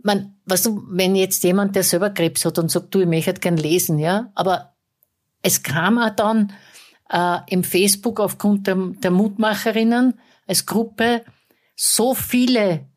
[0.02, 3.34] Man, weißt du, wenn jetzt jemand, der selber Krebs hat und sagt, du, ich möchte
[3.34, 4.74] gern lesen, ja, aber
[5.42, 6.54] es kam auch dann
[7.10, 10.14] äh, im Facebook aufgrund der, der Mutmacherinnen,
[10.48, 11.24] als Gruppe
[11.76, 12.90] so viele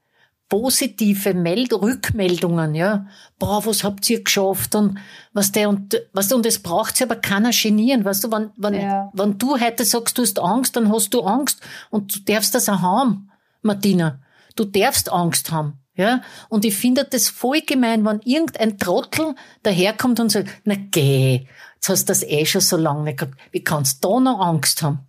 [0.52, 3.06] positive Meld Rückmeldungen, ja.
[3.38, 4.98] Boah, was habt ihr geschafft und
[5.32, 8.74] was der und was und es braucht sich aber keiner genieren, weißt du, wenn, wenn,
[8.74, 9.10] ja.
[9.14, 12.68] wenn du heute sagst, du hast Angst, dann hast du Angst und du darfst das
[12.68, 13.30] auch haben,
[13.62, 14.20] Martina.
[14.54, 16.20] Du darfst Angst haben, ja.
[16.50, 21.46] Und ich finde das voll gemein, wenn irgendein Trottel daherkommt und sagt, na geh,
[21.82, 23.36] jetzt hast du das eh schon so lange nicht gehabt.
[23.50, 25.00] Wie kannst du da noch Angst haben?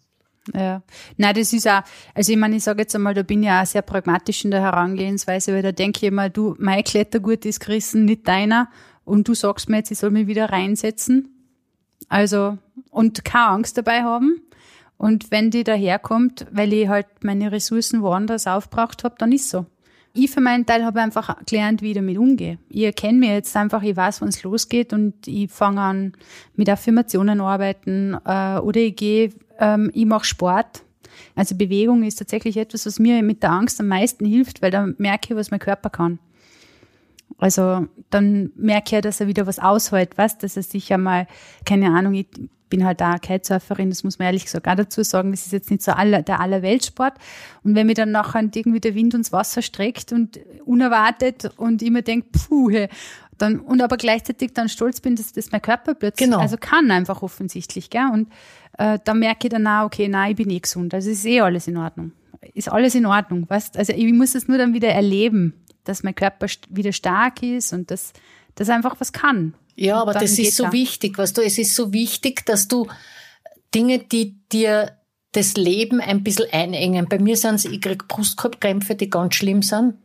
[0.53, 0.81] Ja,
[1.17, 1.83] nein, das ist auch,
[2.13, 4.62] also ich meine, ich sage jetzt einmal, da bin ich auch sehr pragmatisch in der
[4.62, 8.69] Herangehensweise, weil da denke ich immer, du, mein Klettergurt ist gerissen, nicht deiner,
[9.05, 11.29] und du sagst mir jetzt, ich soll mich wieder reinsetzen.
[12.09, 12.57] Also,
[12.89, 14.41] und keine Angst dabei haben.
[14.97, 19.65] Und wenn die daherkommt, weil ich halt meine Ressourcen woanders aufbraucht habe, dann ist so.
[20.15, 22.60] Ich für meinen Teil habe einfach gelernt, wie ich damit umgehe.
[22.69, 26.13] Ich erkenne mir jetzt einfach, ich weiß, wann es losgeht und ich fange an
[26.56, 30.84] mit Affirmationen arbeiten äh, oder ich gehe ähm, ich mache Sport.
[31.34, 34.88] Also Bewegung ist tatsächlich etwas, was mir mit der Angst am meisten hilft, weil da
[34.99, 36.19] merke ich, was mein Körper kann.
[37.43, 41.27] Also dann merke ich, dass er wieder was aushält, was, dass er sich einmal,
[41.65, 42.27] keine Ahnung, ich
[42.69, 45.69] bin halt da Kitesurferin, das muss man ehrlich gesagt auch dazu sagen, das ist jetzt
[45.69, 47.15] nicht so aller, der Allerweltsport.
[47.63, 51.91] Und wenn mir dann nachher irgendwie der Wind ins Wasser streckt und unerwartet und ich
[51.91, 52.71] mir denke, puh,
[53.38, 56.39] dann, und aber gleichzeitig dann stolz bin, dass das mein Körper plötzlich, genau.
[56.39, 58.08] also kann einfach offensichtlich, gell?
[58.13, 58.29] Und
[58.77, 60.93] äh, dann merke ich dann auch, okay, nein, ich bin eh gesund.
[60.93, 62.13] Also ist eh alles in Ordnung.
[62.53, 63.77] Ist alles in Ordnung, weißt?
[63.77, 67.91] Also ich muss es nur dann wieder erleben, dass mein Körper wieder stark ist und
[67.91, 68.13] dass
[68.56, 69.54] das einfach was kann.
[69.76, 70.72] Ja, aber das ist so auch.
[70.72, 72.88] wichtig, weißt du, es ist so wichtig, dass du
[73.74, 74.91] Dinge, die dir
[75.32, 77.08] das Leben ein bisschen einengen.
[77.10, 79.96] Bei mir sind es, ich krieg Brustkorbkrämpfe, die ganz schlimm sind.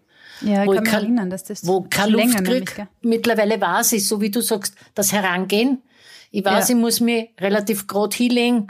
[0.41, 2.87] Ja, ich wo kann mich kein- erinnern, dass das wo keine Luft krieg.
[3.03, 5.83] Mittlerweile weiß ich, so wie du sagst, das Herangehen.
[6.31, 6.75] Ich weiß, Ja.
[6.77, 8.69] ich muss mich relativ gerade hinlegen.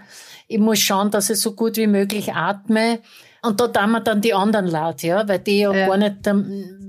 [0.49, 3.01] Ich muss schauen, dass ich so gut wie möglich atme.
[3.43, 5.87] Und da tun wir dann die anderen laut, ja, weil die ja, Ja.
[5.87, 6.89] gar nicht, ähm,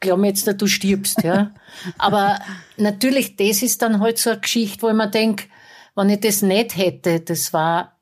[0.00, 1.52] glauben jetzt, du stirbst, ja.
[1.98, 2.40] Aber
[2.76, 5.48] natürlich, das ist dann halt so eine Geschichte, wo ich mir denk,
[5.94, 7.98] wenn ich das nicht hätte, das war,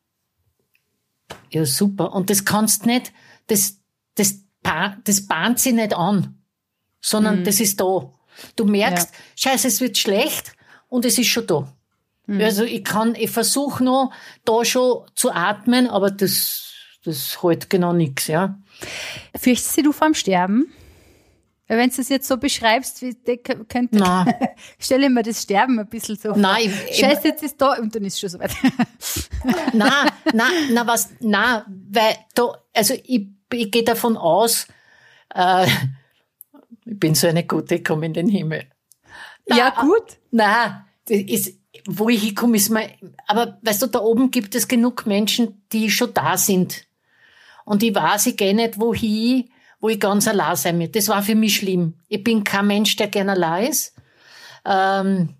[1.50, 2.12] ja, super.
[2.14, 3.12] Und das kannst nicht,
[3.48, 3.78] das,
[4.14, 4.40] das,
[5.04, 6.38] das bahnt sich nicht an,
[7.00, 8.12] sondern das ist da.
[8.56, 10.52] Du merkst, scheiße, es wird schlecht
[10.88, 11.72] und es ist schon da.
[12.40, 14.12] Also ich kann, ich versuche noch,
[14.44, 16.67] da schon zu atmen, aber das,
[17.08, 18.58] das halt genau nix, ja.
[19.36, 20.72] Fürchtest du vor dem Sterben?
[21.70, 24.32] Wenn du es jetzt so beschreibst, wie könnte, Nein.
[24.78, 26.38] stelle mir das Sterben ein bisschen so vor.
[26.38, 28.52] Nein, ich- Scheiße, jetzt ist da und dann ist schon soweit.
[29.74, 34.66] na, na, na was, na, weil da, also ich, ich gehe davon aus,
[35.34, 35.66] äh,
[36.86, 38.64] ich bin so eine gute, ich komme in den Himmel.
[39.46, 40.16] ja, gut.
[40.30, 41.54] Na, das ist,
[41.86, 42.88] wo ich hinkomme, ist mir,
[43.26, 46.84] aber weißt du, da oben gibt es genug Menschen, die schon da sind.
[47.68, 50.88] Und ich weiß, ich gehe nicht wohin, wo ich ganz allein sein will.
[50.88, 51.92] Das war für mich schlimm.
[52.08, 53.94] Ich bin kein Mensch, der gerne allein ist.
[54.64, 55.34] Ähm,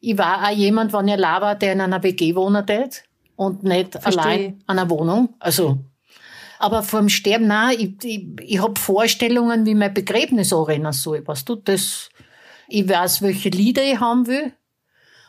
[0.00, 3.04] ich war auch jemand, wenn ich allein war, der in einer WG wohnen tät
[3.36, 4.20] und nicht Versteh.
[4.20, 5.36] allein an einer Wohnung.
[5.38, 5.78] Also,
[6.58, 11.24] aber vor dem Sterben, nein, ich, ich, ich habe Vorstellungen, wie mein Begräbnis anrennen soll.
[11.24, 12.08] Weißt du, das,
[12.66, 14.52] ich weiß, welche Lieder ich haben will.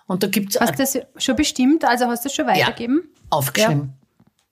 [0.08, 1.86] Und da gibt's Hast du das schon bestimmt?
[1.86, 3.14] Also hast du das schon weitergegeben?
[3.30, 3.99] aufgeschrieben.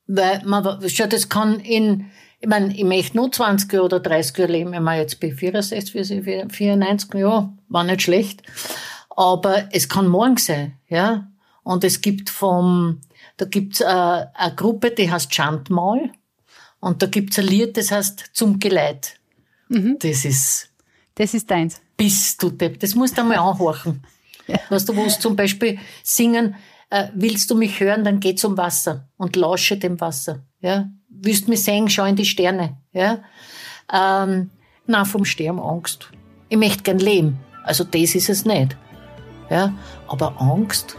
[0.07, 4.37] Weil man, schau, das kann in, ich meine, ich möchte nur 20 Jahre oder 30
[4.37, 4.73] Jahre leben.
[4.73, 5.91] Ich meine, jetzt ich 64,
[6.49, 8.43] 94 Jahre, war nicht schlecht.
[9.09, 11.27] Aber es kann morgen sein, ja.
[11.63, 13.01] Und es gibt vom,
[13.35, 16.11] da gibt's äh, eine Gruppe, die heißt Chantmaul.
[16.79, 19.15] Und da gibt's ein Lied, das heißt Zum Geleit.
[19.67, 20.69] Das ist,
[21.15, 21.81] Das ist deins.
[21.97, 22.79] bist du Depp.
[22.79, 24.01] Das musst du einmal anhorchen.
[24.69, 26.55] Weißt du, wo es zum Beispiel singen,
[26.89, 30.43] äh, willst du mich hören, dann geh zum Wasser und lausche dem Wasser.
[30.59, 30.89] Ja?
[31.09, 32.77] Willst mich sehen, schau in die Sterne.
[32.93, 33.19] Ja?
[33.91, 34.51] Ähm,
[34.85, 36.09] na, vom Sterben Angst.
[36.49, 37.39] Ich möchte gern leben.
[37.63, 38.77] Also das ist es nicht.
[39.49, 39.73] Ja?
[40.07, 40.95] Aber Angst,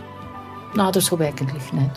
[0.74, 1.90] na, das habe ich eigentlich nicht.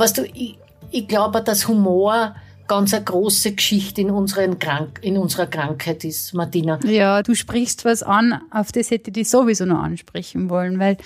[0.00, 0.58] Weißt du, ich,
[0.90, 2.34] ich glaube, dass Humor
[2.66, 6.78] ganz eine große Geschichte in, unseren Krank in unserer Krankheit ist, Martina.
[6.86, 10.96] Ja, du sprichst was an, auf das hätte ich dich sowieso noch ansprechen wollen, weil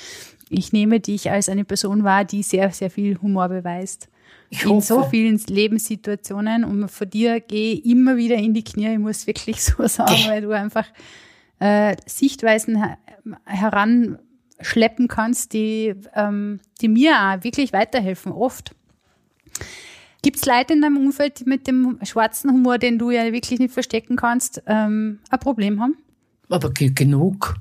[0.50, 4.08] ich nehme dich als eine Person wahr, die sehr, sehr viel Humor beweist.
[4.50, 4.86] Ich in hoffe.
[4.86, 9.26] so vielen Lebenssituationen und von dir gehe ich immer wieder in die Knie, ich muss
[9.26, 10.86] wirklich so sagen, weil du einfach
[11.58, 12.98] äh, Sichtweisen her
[13.46, 18.74] heranschleppen kannst, die, ähm, die mir auch wirklich weiterhelfen, oft.
[20.22, 23.58] Gibt es Leute in deinem Umfeld, die mit dem schwarzen Humor, den du ja wirklich
[23.60, 25.96] nicht verstecken kannst, ähm, ein Problem haben?
[26.48, 27.56] Aber ge- genug.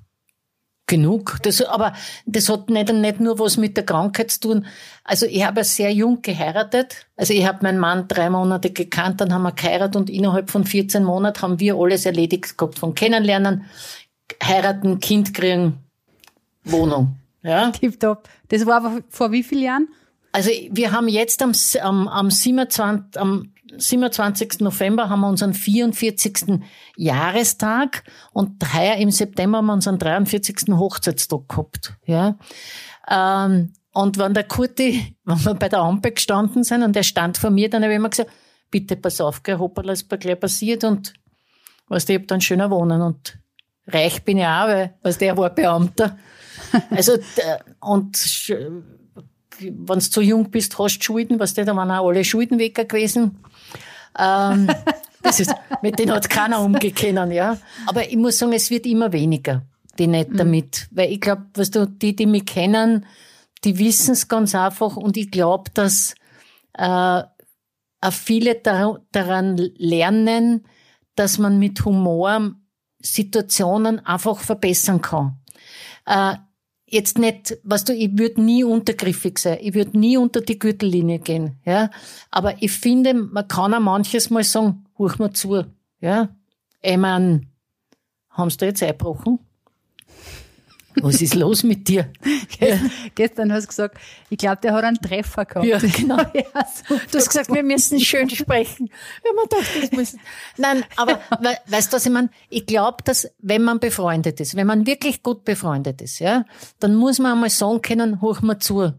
[0.85, 1.37] Genug.
[1.43, 1.93] Das, aber
[2.25, 4.65] das hat nicht, nicht nur was mit der Krankheit zu tun.
[5.05, 7.07] Also ich habe sehr jung geheiratet.
[7.15, 10.65] Also ich habe meinen Mann drei Monate gekannt, dann haben wir geheiratet und innerhalb von
[10.65, 12.79] 14 Monaten haben wir alles erledigt gehabt.
[12.79, 13.63] Von Kennenlernen,
[14.43, 15.77] heiraten, Kind kriegen,
[16.65, 17.15] Wohnung.
[17.43, 17.71] Ja.
[17.71, 18.27] Tipptopp.
[18.49, 19.87] Das war aber vor wie vielen Jahren?
[20.33, 24.61] Also wir haben jetzt am, am, am, 27, am 27.
[24.61, 26.59] November haben wir unseren 44.
[26.97, 30.75] Jahrestag und heuer im September haben wir unseren 43.
[30.75, 31.93] Hochzeitstag gehabt.
[32.05, 32.37] Ja.
[33.07, 37.37] Ähm, und wenn der Kurti, wenn wir bei der Ampel gestanden sind und er stand
[37.37, 38.31] vor mir, dann habe ich immer gesagt,
[38.71, 41.13] bitte pass auf, gell, hoppala, ist gleich passiert und
[41.89, 43.37] weißt du, ich hab dann schöner wohnen und
[43.85, 46.17] reich bin ich auch, weil, weißt du, er war Beamter.
[46.89, 47.17] Also,
[47.81, 48.15] und
[49.59, 52.59] wenn du zu jung bist, hast du Schulden, weißt du, da waren auch alle Schulden
[52.59, 53.43] weg gewesen.
[54.17, 54.67] Ähm,
[55.21, 57.57] das ist, mit denen hat keiner umgekennen, ja.
[57.87, 59.63] Aber ich muss sagen, es wird immer weniger,
[59.97, 60.87] die nicht damit.
[60.91, 63.05] Weil ich glaube, weißt du, die, die mich kennen,
[63.63, 66.15] die wissen es ganz einfach und ich glaube, dass
[66.73, 67.23] äh,
[68.03, 70.65] auch viele da, daran lernen,
[71.15, 72.51] dass man mit Humor
[72.99, 75.37] Situationen einfach verbessern kann.
[76.05, 76.35] Äh,
[76.93, 81.19] jetzt nicht, weißt du, ich würde nie untergriffig sein, ich würde nie unter die Gürtellinie
[81.19, 81.89] gehen, ja.
[82.31, 85.65] Aber ich finde, man kann auch manches mal sagen, huch mal zu,
[85.99, 86.29] ja.
[86.81, 87.47] Ich mein,
[88.29, 89.39] haben sie da jetzt eingebrochen?
[91.01, 92.11] Was ist los mit dir?
[92.59, 93.97] Gestern, gestern hast du gesagt,
[94.29, 95.65] ich glaube, der hat einen Treffer gehabt.
[95.65, 96.17] Ja, genau.
[96.17, 96.43] Ja,
[97.11, 98.89] du hast gesagt, wir müssen schön sprechen.
[99.23, 100.15] Ja, man dachte, das muss.
[100.57, 102.29] Nein, aber we, weißt du, was ich meine?
[102.49, 106.45] Ich glaube, dass wenn man befreundet ist, wenn man wirklich gut befreundet ist, ja,
[106.79, 108.93] dann muss man einmal sagen können, hoch mal zu.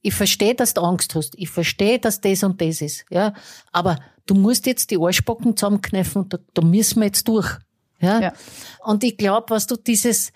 [0.00, 1.34] Ich verstehe, dass du Angst hast.
[1.36, 3.34] Ich verstehe, dass das und das ist, ja.
[3.72, 7.58] Aber du musst jetzt die Arschbacken zusammenkneifen und da, da müssen wir jetzt durch.
[8.00, 8.20] Ja.
[8.20, 8.32] Ja.
[8.84, 10.32] Und ich glaube, was du dieses,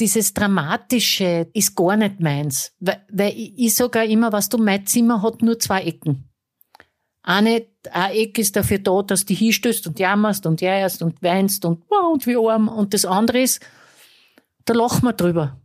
[0.00, 2.72] dieses Dramatische ist gar nicht meins.
[2.80, 6.28] Weil, weil ich, auch immer, was du, mein Zimmer hat nur zwei Ecken.
[7.22, 11.64] Eine, eine Ecke ist dafür da, dass du hinstößt und jammerst und jährst und weinst
[11.64, 12.68] und, wow, und wie arm.
[12.68, 13.60] Und das andere ist,
[14.64, 15.60] da lachen wir drüber.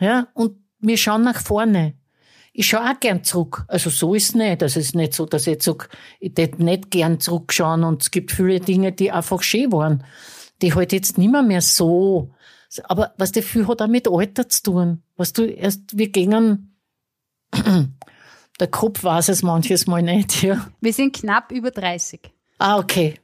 [0.00, 1.94] Ja, und wir schauen nach vorne.
[2.52, 3.64] Ich schaue auch gern zurück.
[3.68, 4.62] Also so ist es nicht.
[4.62, 5.86] Es ist nicht so, dass ich jetzt sage,
[6.18, 10.04] ich tät nicht gern zurückschauen und es gibt viele Dinge, die einfach schön waren.
[10.60, 12.34] Die halt jetzt nicht mehr, mehr so.
[12.84, 15.02] Aber was der viel hat auch mit Alter zu tun.
[15.16, 16.76] Was du erst, wir gingen,
[18.60, 20.68] der Kopf weiß es manches Mal nicht, ja.
[20.80, 22.20] Wir sind knapp über 30.
[22.58, 23.14] Ah, okay.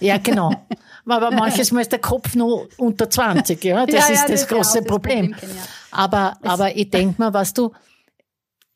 [0.00, 0.66] Ja, genau.
[1.06, 3.86] Aber manches Mal ist der Kopf noch unter 20, ja.
[3.86, 5.34] Das Ja, ist ja, das das ja große das Problem.
[5.40, 5.48] Ich
[5.90, 7.72] Aber, aber ich denk mir, weißt du,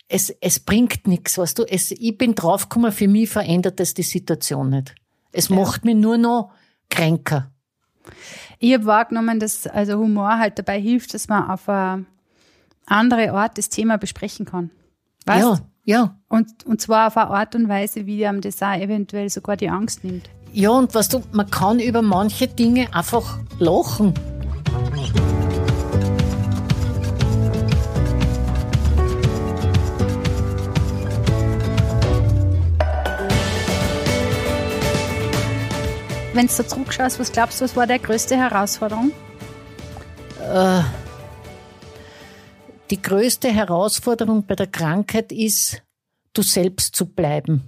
[0.09, 1.65] es, es bringt nichts, weißt du.
[1.65, 4.95] Es, ich bin draufgekommen, für mich verändert es die Situation nicht.
[5.33, 6.53] Es macht mich nur noch
[6.91, 7.51] kränker.
[8.65, 12.07] Ich habe wahrgenommen, dass also Humor halt dabei hilft, dass man auf eine
[12.87, 14.71] andere Art das Thema besprechen kann.
[15.27, 15.43] Weißt?
[15.43, 16.17] Ja, ja.
[16.29, 19.69] Und, und zwar auf eine Art und Weise, wie einem das auch eventuell sogar die
[19.69, 20.31] Angst nimmt.
[20.55, 24.15] Ja, und weißt du, man kann über manche Dinge einfach lachen.
[36.35, 39.13] Wenn du so zurückschaust, was glaubst du, was war der größte Herausforderung?
[42.91, 45.83] Die größte Herausforderung bei der Krankheit ist,
[46.33, 47.63] du selbst zu bleiben.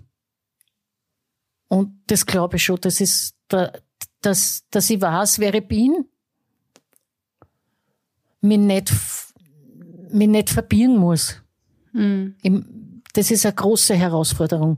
[1.68, 3.72] Und das glaube ich schon, das ist, da,
[4.20, 6.04] dass, dass ich weiß, wer ich bin,
[8.40, 8.92] mich nicht,
[10.10, 11.40] mich nicht verbiegen muss.
[12.42, 14.76] Im- Das ist eine große Herausforderung.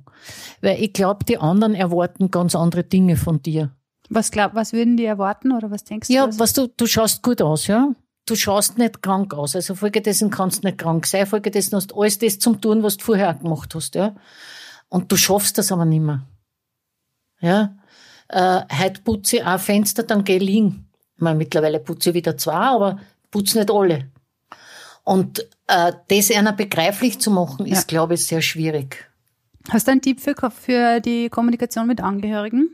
[0.61, 3.75] Weil ich glaube, die anderen erwarten ganz andere Dinge von dir.
[4.09, 6.39] Was glaub, was würden die erwarten oder was denkst Ja, du?
[6.39, 7.91] was- du, du schaust gut aus, ja?
[8.27, 9.57] Du schaust nicht krank aus.
[9.57, 11.27] Also folgedessen kannst du nicht krank sein.
[11.27, 14.15] Folgedessen hast du alles das zum tun, was du vorher auch gemacht hast, ja?
[14.89, 16.23] Und du schaffst das aber nicht mehr.
[17.41, 17.77] Ja?
[18.29, 20.89] Äh, heute putze ich ein Fenster, dann geh ich liegen.
[21.17, 22.99] Ich meine, mittlerweile putze ich wieder zwei, aber
[23.31, 24.11] putze nicht alle.
[25.05, 27.85] Und äh, das einer begreiflich zu machen, ist, Ja.
[27.87, 29.11] glaube ich, sehr schwierig.
[29.71, 32.71] Hast du einen Tipp für, für die Kommunikation mit Angehörigen?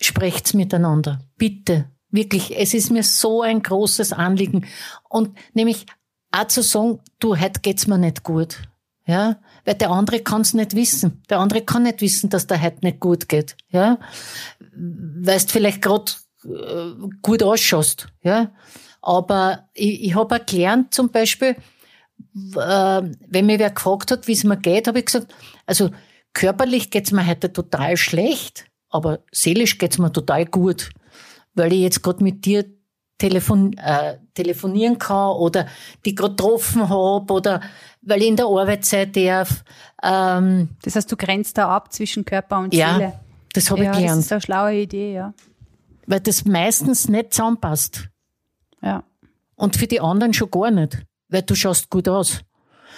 [0.00, 1.20] Sprecht's miteinander.
[1.36, 1.90] Bitte.
[2.10, 2.58] Wirklich.
[2.58, 4.66] Es ist mir so ein großes Anliegen.
[5.08, 5.86] Und nämlich
[6.32, 8.62] auch zu sagen, du, heute geht's mir nicht gut.
[9.06, 9.36] Ja.
[9.64, 11.22] Weil der andere kann's nicht wissen.
[11.28, 13.56] Der andere kann nicht wissen, dass der heute nicht gut geht.
[13.68, 13.98] Ja.
[14.74, 16.12] Weil du vielleicht gerade
[16.44, 18.08] äh, gut ausschaust.
[18.22, 18.52] Ja.
[19.02, 21.56] Aber ich, ich habe gelernt, zum Beispiel,
[22.56, 25.34] äh, wenn mir wer gefragt hat, wie es mir geht, habe ich gesagt,
[25.66, 25.90] also
[26.32, 30.90] körperlich geht's mir heute total schlecht, aber seelisch geht's mir total gut,
[31.54, 32.64] weil ich jetzt gerade mit dir
[33.18, 35.66] telefon, äh, telefonieren kann oder
[36.04, 37.60] die gerade getroffen hab oder
[38.02, 39.62] weil ich in der Arbeit sein darf.
[40.02, 43.20] Ähm, Das heißt, du grenzt da ab zwischen Körper und ja, Seele.
[43.52, 45.34] das habe ja, ich das gelernt, ist eine schlaue Idee, ja.
[46.06, 48.08] weil das meistens nicht zusammenpasst.
[48.82, 49.04] Ja.
[49.56, 52.40] Und für die anderen schon gar nicht, weil du schaust gut aus.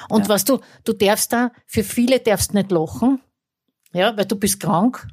[0.09, 0.29] Und Ja.
[0.29, 3.21] was du, du darfst da, für viele darfst nicht lachen,
[3.93, 5.07] ja, weil du bist krank.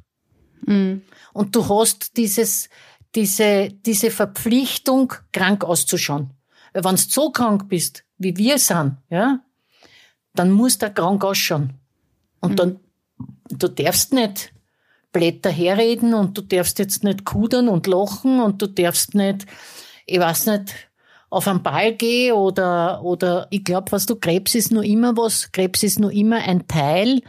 [0.66, 1.04] Mhm.
[1.34, 2.70] Und du hast dieses,
[3.16, 6.32] diese, diese Verpflichtung, krank auszuschauen.
[6.74, 9.40] Weil wenn du so krank bist, wie wir sind, ja,
[10.36, 11.74] dann musst du auch krank ausschauen.
[12.40, 12.80] Und dann,
[13.50, 14.54] du darfst nicht
[15.12, 19.46] Blätter herreden und du darfst jetzt nicht kudern und lachen und du darfst nicht,
[20.06, 20.74] ich weiß nicht,
[21.30, 25.52] auf einen Ball gehen oder, oder ich glaube, was du, Krebs ist nur immer was,
[25.52, 27.22] Krebs ist nur immer ein Teil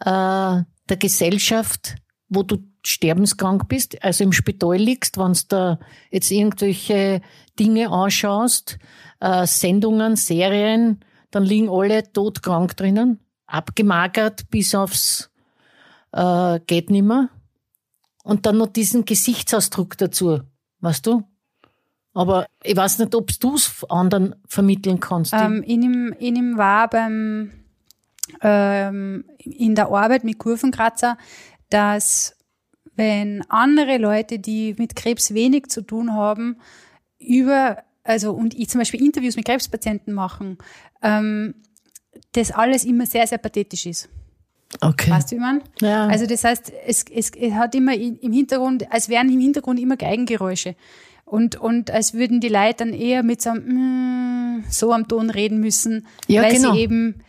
[0.00, 1.96] äh, der Gesellschaft,
[2.28, 5.78] wo du sterbenskrank bist, also im Spital liegst, wenn du da
[6.10, 7.20] jetzt irgendwelche
[7.58, 8.78] Dinge anschaust,
[9.20, 11.00] äh, Sendungen, Serien,
[11.30, 15.30] dann liegen alle todkrank drinnen, abgemagert bis aufs
[16.12, 17.30] äh, geht nimmer.
[18.24, 20.40] Und dann noch diesen Gesichtsausdruck dazu,
[20.80, 21.22] weißt du?
[22.12, 25.34] Aber ich weiß nicht, ob du es anderen vermitteln kannst.
[25.34, 27.52] Ähm, in, ihm, in ihm war beim,
[28.40, 31.18] ähm, in der Arbeit mit Kurvenkratzer,
[31.70, 32.36] dass
[32.96, 36.56] wenn andere Leute, die mit Krebs wenig zu tun haben,
[37.18, 40.58] über, also und ich zum Beispiel Interviews mit Krebspatienten machen,
[41.02, 41.54] ähm,
[42.32, 44.08] das alles immer sehr, sehr pathetisch ist.
[44.80, 45.10] Okay.
[45.10, 45.62] Weißt du, wie man?
[45.80, 46.06] Ja.
[46.06, 49.96] Also das heißt, es, es, es hat immer im Hintergrund, als wären im Hintergrund immer
[49.96, 50.74] Geigengeräusche.
[51.24, 55.30] Und, und als würden die Leute dann eher mit so einem mm, so am Ton
[55.30, 56.72] reden müssen, Ja, weil genau.
[56.72, 57.22] sie eben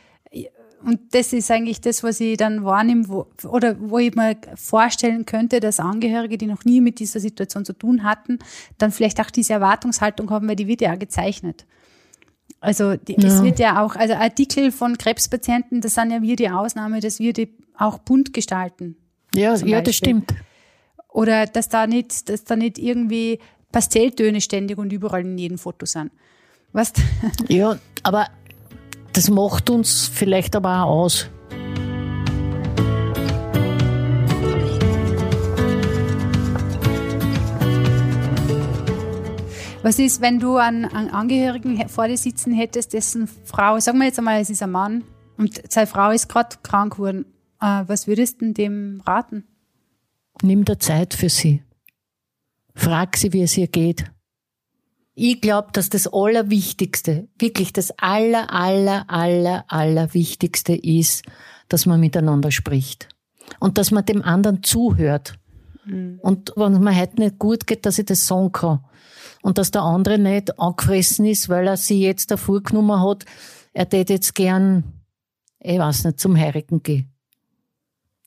[0.84, 5.26] und das ist eigentlich das, was ich dann wahrnehme, wo, oder wo ich mir vorstellen
[5.26, 8.40] könnte, dass Angehörige, die noch nie mit dieser Situation zu tun hatten,
[8.78, 11.66] dann vielleicht auch diese Erwartungshaltung haben, weil die wird ja auch gezeichnet.
[12.60, 13.44] Also die, es Ja.
[13.44, 17.34] wird ja auch, also Artikel von Krebspatienten, das sind ja wir die Ausnahme, dass wir
[17.34, 18.98] die auch bunt gestalten.
[19.36, 20.34] Ja, ja, das stimmt.
[21.10, 23.40] Oder dass da nicht, dass da nicht irgendwie
[23.72, 26.12] Pastelltöne ständig und überall in jedem Foto sind.
[26.74, 27.00] Weißt?
[27.48, 28.28] Ja, aber
[29.18, 31.28] das macht uns vielleicht aber auch aus.
[39.82, 44.06] Was ist, wenn du einen, einen Angehörigen vor dir sitzen hättest, dessen Frau, sagen wir
[44.06, 45.04] jetzt einmal, es ist ein Mann
[45.38, 47.26] und seine Frau ist gerade krank geworden,
[47.60, 49.46] äh, was würdest du dem raten?
[50.44, 51.64] Nimm dir Zeit für sie.
[52.76, 54.12] Frag sie, wie es ihr geht.
[55.20, 61.26] Ich glaube, dass das Allerwichtigste, wirklich das Aller, Aller, Aller, Allerwichtigste ist,
[61.70, 63.10] dass man miteinander spricht.
[63.60, 65.40] Und dass man dem anderen zuhört.
[66.22, 68.86] Und wenn es mir heute nicht gut geht, dass ich das sagen kann.
[69.42, 73.26] Und dass der andere nicht angefressen ist, weil er sich jetzt da vorgenommen hat,
[73.74, 74.84] er tät jetzt gern,
[75.60, 77.12] ich weiß nicht, zum Heirigen gehen.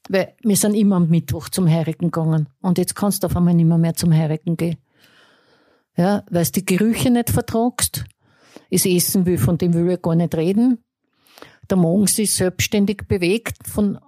[0.09, 2.49] Weil wir sind immer am Mittwoch zum Heirigen gegangen.
[2.61, 4.79] Und jetzt kannst du auf einmal nicht mehr, mehr zum Heirigen gehen.
[5.97, 8.05] Ja, weil du die Gerüche nicht vertragst.
[8.71, 10.85] Das Essen will, von dem will ich gar nicht reden.
[11.69, 13.99] Der Magen sich selbstständig bewegt, von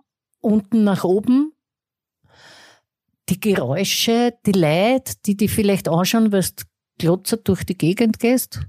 [0.40, 1.52] unten nach oben.
[3.28, 6.64] Die Geräusche, die Leute, die die vielleicht anschauen, weil du
[6.98, 8.60] glotzert durch die Gegend gehst.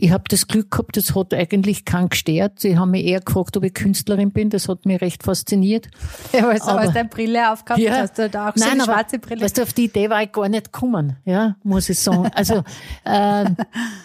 [0.00, 2.60] Ich habe das Glück gehabt, das hat eigentlich keinen gestört.
[2.60, 4.48] Sie haben mich eher gefragt, ob ich Künstlerin bin.
[4.48, 5.88] Das hat mich recht fasziniert.
[6.32, 7.96] Ja, weil du Aber- deine Brille aufgehabt Ja.
[7.96, 9.40] hast, du da auch so Nein, eine aber, schwarze Brille.
[9.40, 12.30] Weißt du, auf die Idee war ich gar nicht gekommen, ja, muss ich sagen.
[12.34, 12.62] Also,
[13.04, 13.44] äh,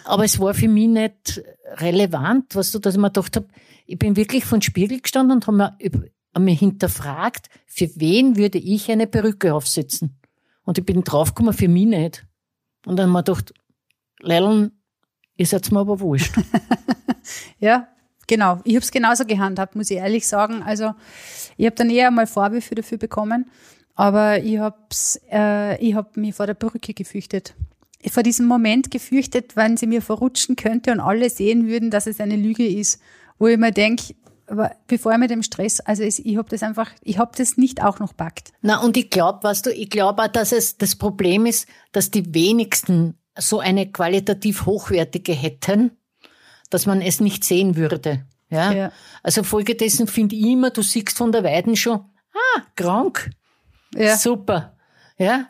[0.04, 1.42] aber es war für mich nicht
[1.76, 3.46] relevant, weißt du, dass ich mir gedacht habe,
[3.86, 5.76] ich bin wirklich vor den Spiegel gestanden und habe mir,
[6.34, 10.18] hab mir hinterfragt, für wen würde ich eine Perücke aufsetzen?
[10.64, 12.26] Und ich bin draufgekommen, für mich nicht.
[12.86, 13.54] Und dann habe ich mir gedacht,
[14.20, 14.72] Leilon,
[15.36, 16.34] ihr seid mir aber wurscht.
[17.58, 17.88] Ja,
[18.26, 18.60] genau.
[18.64, 20.62] Ich habe es genauso gehandhabt, muss ich ehrlich sagen.
[20.62, 20.92] Also
[21.56, 23.50] ich habe dann eher mal Vorwürfe dafür bekommen,
[23.94, 27.54] aber ich hab's, äh, ich habe mich vor der Perücke gefürchtet.
[28.10, 32.20] Vor diesem Moment gefürchtet, wenn sie mir verrutschen könnte und alle sehen würden, dass es
[32.20, 33.00] eine Lüge ist,
[33.38, 34.14] wo ich mir denke,
[34.86, 37.98] bevor ich mit dem Stress, also ich habe das einfach, ich habe das nicht auch
[37.98, 38.52] noch packt.
[38.60, 42.10] Na, und ich glaube, weißt du, ich glaube auch, dass es das Problem ist, dass
[42.10, 45.92] die wenigsten so eine qualitativ hochwertige hätten,
[46.70, 48.26] dass man es nicht sehen würde.
[48.50, 48.72] Ja.
[48.72, 48.92] Ja.
[49.22, 52.00] Also folgedessen finde ich immer, du siehst von der Weiden schon,
[52.32, 53.30] ah, krank.
[53.94, 54.16] Ja.
[54.16, 54.76] Super.
[55.18, 55.48] Ja.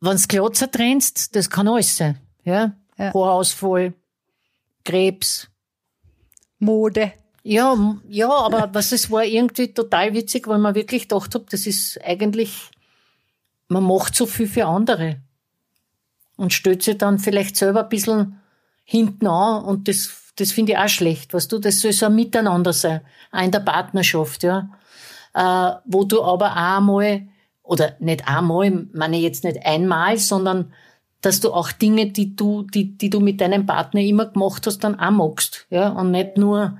[0.00, 2.18] Wenn's Glotzer trennst, das kann alles sein.
[2.44, 2.74] Ja.
[2.98, 3.12] Ja.
[3.12, 3.94] Haarausfall,
[4.84, 5.48] Krebs,
[6.58, 7.12] Mode.
[7.42, 7.76] ja,
[8.08, 11.98] ja, aber was es war irgendwie total witzig, weil man wirklich gedacht habe, das ist
[12.04, 12.70] eigentlich,
[13.68, 15.22] man macht so viel für andere
[16.36, 18.40] und stellt sich dann vielleicht selber ein bisschen
[18.84, 22.14] hinten an und das, das finde ich auch schlecht, weißt du, das soll so ein
[22.14, 23.00] Miteinander sein,
[23.32, 24.68] auch in der Partnerschaft, ja,
[25.34, 27.22] äh, wo du aber auch einmal,
[27.62, 30.72] oder nicht einmal, meine ich jetzt nicht einmal, sondern
[31.24, 34.80] dass du auch Dinge, die du, die, die du mit deinem Partner immer gemacht hast,
[34.84, 36.78] dann auch magst, ja, und nicht nur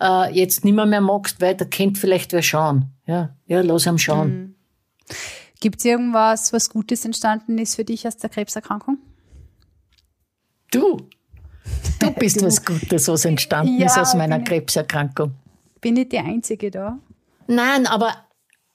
[0.00, 3.98] äh, jetzt nimmer mehr magst, weil da kennt vielleicht wer schauen, ja, ja, lass ihn
[3.98, 4.56] schauen.
[5.60, 8.98] Gibt es irgendwas, was Gutes entstanden ist für dich aus der Krebserkrankung?
[10.70, 10.98] Du,
[12.00, 15.34] du bist was Gutes, was entstanden Ja, ist aus meiner bin ich- Krebserkrankung.
[15.80, 16.98] Bin ich die Einzige da?
[17.46, 18.14] Nein, aber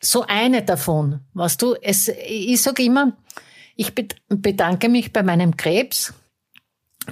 [0.01, 3.17] so eine davon, weißt du, es, ich sage immer,
[3.75, 6.13] ich bed- bedanke mich bei meinem Krebs,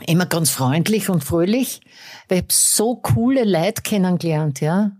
[0.07, 1.81] immer ganz freundlich und fröhlich,
[2.27, 4.91] weil ich hab so coole Leute kennengelernt, ja.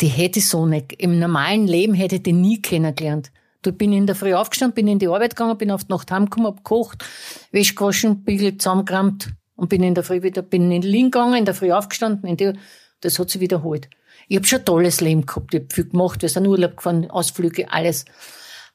[0.00, 3.30] Die hätte ich so nicht, im normalen Leben hätte ich die nie kennengelernt.
[3.62, 6.10] Du bin in der Früh aufgestanden, bin in die Arbeit gegangen, bin auf die Nacht
[6.10, 7.04] heimgekommen, hab gekocht,
[7.52, 11.36] Wäsche gewaschen, Bügel zusammengerammt und bin in der Früh wieder, bin in die Lin gegangen,
[11.36, 12.52] in der Früh aufgestanden, in die,
[13.00, 13.88] das hat sich wiederholt.
[14.28, 17.10] Ich hab schon ein tolles Leben gehabt, ich hab viel gemacht, wir sind Urlaub gefahren,
[17.10, 18.04] Ausflüge, alles.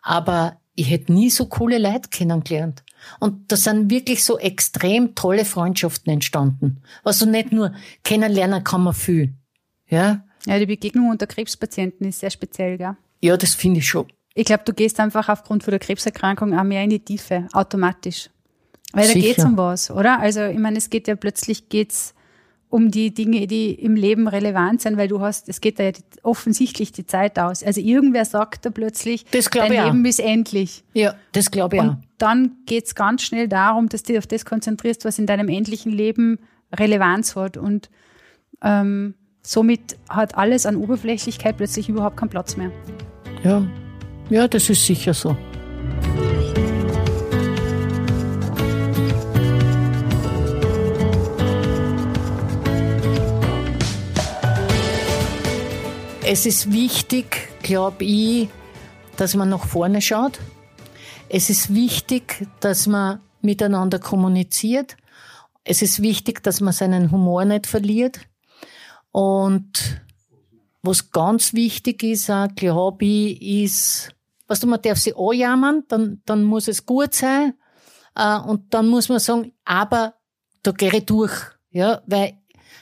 [0.02, 2.84] Aber ich hätte nie so coole Leute kennengelernt.
[3.20, 6.82] Und da sind wirklich so extrem tolle Freundschaften entstanden.
[7.04, 7.74] Also nicht nur
[8.04, 9.34] kennenlernen kann man viel.
[9.90, 12.96] Ja, Ja, die Begegnung unter Krebspatienten ist sehr speziell, gell?
[13.22, 14.06] ja, das finde ich schon.
[14.38, 18.30] Ich glaube, du gehst einfach aufgrund von der Krebserkrankung auch mehr in die Tiefe, automatisch.
[18.94, 19.20] Weil Sicher.
[19.20, 20.20] da geht's um was, oder?
[20.20, 22.14] Also, ich meine, es geht ja plötzlich geht's
[22.70, 25.92] um die Dinge, die im Leben relevant sind, weil du hast, es geht da ja
[25.92, 27.64] die, offensichtlich die Zeit aus.
[27.64, 29.86] Also irgendwer sagt da plötzlich, dein ich auch.
[29.86, 30.84] Leben ist endlich.
[30.94, 31.86] Ja, das glaube ich auch.
[31.86, 35.48] Und dann geht's ganz schnell darum, dass du dich auf das konzentrierst, was in deinem
[35.48, 36.40] endlichen Leben
[36.78, 37.58] Relevanz hat.
[37.58, 37.90] Und
[38.62, 42.72] ähm, somit hat alles an Oberflächlichkeit plötzlich überhaupt keinen Platz mehr.
[43.44, 43.66] Ja.
[44.30, 45.36] Ja, das ist sicher so.
[56.30, 58.50] Es ist wichtig, glaube ich,
[59.16, 60.40] dass man nach vorne schaut.
[61.30, 64.98] Es ist wichtig, dass man miteinander kommuniziert.
[65.64, 68.20] Es ist wichtig, dass man seinen Humor nicht verliert.
[69.12, 70.02] Und
[70.82, 74.10] was ganz wichtig ist, glaube ich, ist,
[74.48, 77.54] weißt du, man darf sich anjammern, dann, dann muss es gut sein.
[78.16, 80.16] Äh, und dann muss man sagen, aber
[80.64, 81.34] da gehe ich durch.
[81.70, 82.38] Ja, weil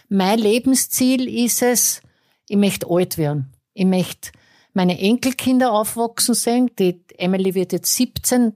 [0.08, 2.02] mein Lebensziel ist es,
[2.48, 3.54] ich möchte alt werden.
[3.74, 4.32] Ich möchte
[4.74, 6.72] meine Enkelkinder aufwachsen sehen.
[6.78, 8.54] Die Emily wird jetzt 17,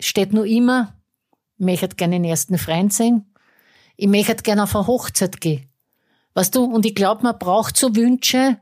[0.00, 0.96] steht nur immer,
[1.58, 3.34] ich möchte gerne den ersten Freund sehen.
[3.96, 5.70] Ich möchte gerne auf eine Hochzeit gehen.
[6.34, 8.58] Weißt du, und ich glaube, man braucht so Wünsche,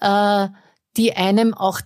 [0.00, 0.48] äh,
[0.96, 1.80] die einem auch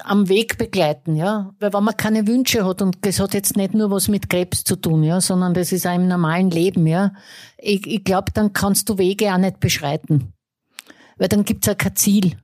[0.00, 1.54] am Weg begleiten, ja.
[1.58, 4.64] Weil wenn man keine Wünsche hat, und das hat jetzt nicht nur was mit Krebs
[4.64, 7.12] zu tun, ja, sondern das ist auch im normalen Leben, ja.
[7.58, 10.32] Ich, ich glaube, dann kannst du Wege auch nicht beschreiten.
[11.18, 12.36] Weil dann gibt's auch kein Ziel.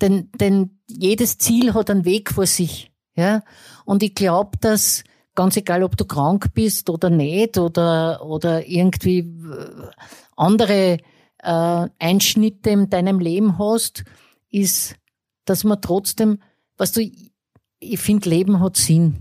[0.00, 3.42] Denn, denn jedes Ziel hat einen Weg vor sich, ja.
[3.84, 5.04] Und ich glaube, dass,
[5.34, 9.90] ganz egal, ob du krank bist oder nicht, oder, oder irgendwie äh,
[10.36, 10.98] andere
[11.38, 14.04] äh, Einschnitte in deinem Leben hast,
[14.50, 14.96] ist,
[15.44, 16.38] dass man trotzdem,
[16.76, 17.32] was du, ich,
[17.80, 19.16] ich finde, Leben hat Sinn.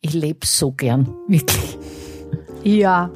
[0.00, 1.78] Ich lebe so gern, wirklich.
[2.62, 3.10] Ja,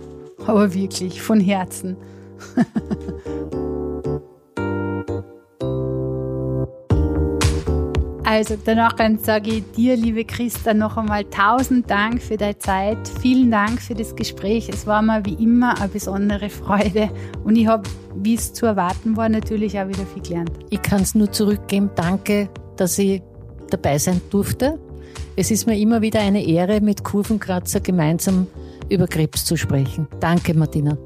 [0.46, 1.96] aber wirklich, von Herzen.
[8.26, 12.98] Also danach sage ich dir, liebe Christa, noch einmal tausend Dank für deine Zeit.
[13.20, 14.68] Vielen Dank für das Gespräch.
[14.68, 17.10] Es war mir wie immer eine besondere Freude.
[17.44, 20.50] Und ich habe, wie es zu erwarten war, natürlich auch wieder viel gelernt.
[20.70, 21.90] Ich kann es nur zurückgeben.
[21.94, 23.22] Danke, dass ich
[23.70, 24.78] dabei sein durfte.
[25.36, 28.46] Es ist mir immer wieder eine Ehre, mit Kurvenkratzer gemeinsam
[28.88, 30.06] über Krebs zu sprechen.
[30.20, 30.96] Danke, Martina.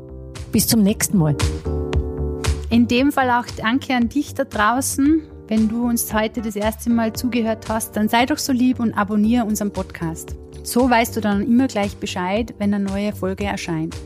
[0.52, 1.36] Bis zum nächsten Mal.
[2.70, 5.22] In dem Fall auch danke an dich da draußen.
[5.48, 8.92] Wenn du uns heute das erste Mal zugehört hast, dann sei doch so lieb und
[8.92, 10.36] abonniere unseren Podcast.
[10.62, 13.96] So weißt du dann immer gleich Bescheid, wenn eine neue Folge erscheint.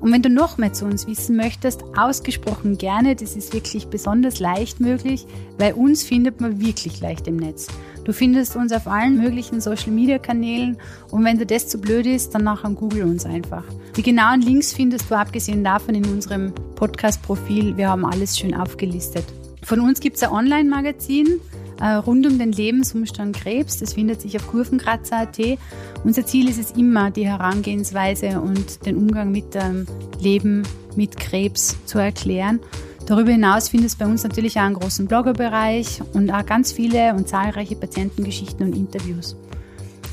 [0.00, 4.40] Und wenn du noch mehr zu uns wissen möchtest, ausgesprochen gerne, das ist wirklich besonders
[4.40, 5.26] leicht möglich,
[5.58, 7.68] weil uns findet man wirklich leicht im Netz.
[8.04, 10.78] Du findest uns auf allen möglichen Social Media Kanälen
[11.10, 13.64] und wenn dir das zu blöd ist, dann nachher Google uns einfach.
[13.96, 17.76] Die genauen Links findest du abgesehen davon in unserem Podcast-Profil.
[17.76, 19.24] Wir haben alles schön aufgelistet.
[19.62, 21.40] Von uns gibt es ein Online-Magazin
[21.86, 23.78] rund um den Lebensumstand Krebs.
[23.78, 25.58] Das findet sich auf kurvenkratzer.at.
[26.04, 29.86] Unser Ziel ist es immer, die Herangehensweise und den Umgang mit dem
[30.20, 30.62] Leben
[30.96, 32.60] mit Krebs zu erklären.
[33.06, 37.14] Darüber hinaus findest du bei uns natürlich auch einen großen Bloggerbereich und auch ganz viele
[37.14, 39.36] und zahlreiche Patientengeschichten und Interviews.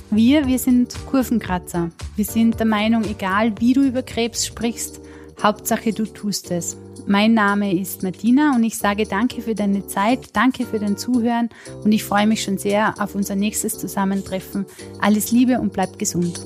[0.10, 1.92] Wir, wir sind Kurvenkratzer.
[2.16, 5.02] Wir sind der Meinung, egal wie du über Krebs sprichst,
[5.44, 6.78] Hauptsache du tust es.
[7.10, 11.48] Mein Name ist Martina und ich sage danke für deine Zeit, danke für dein Zuhören
[11.86, 14.66] und ich freue mich schon sehr auf unser nächstes Zusammentreffen.
[15.00, 16.42] Alles Liebe und bleib gesund.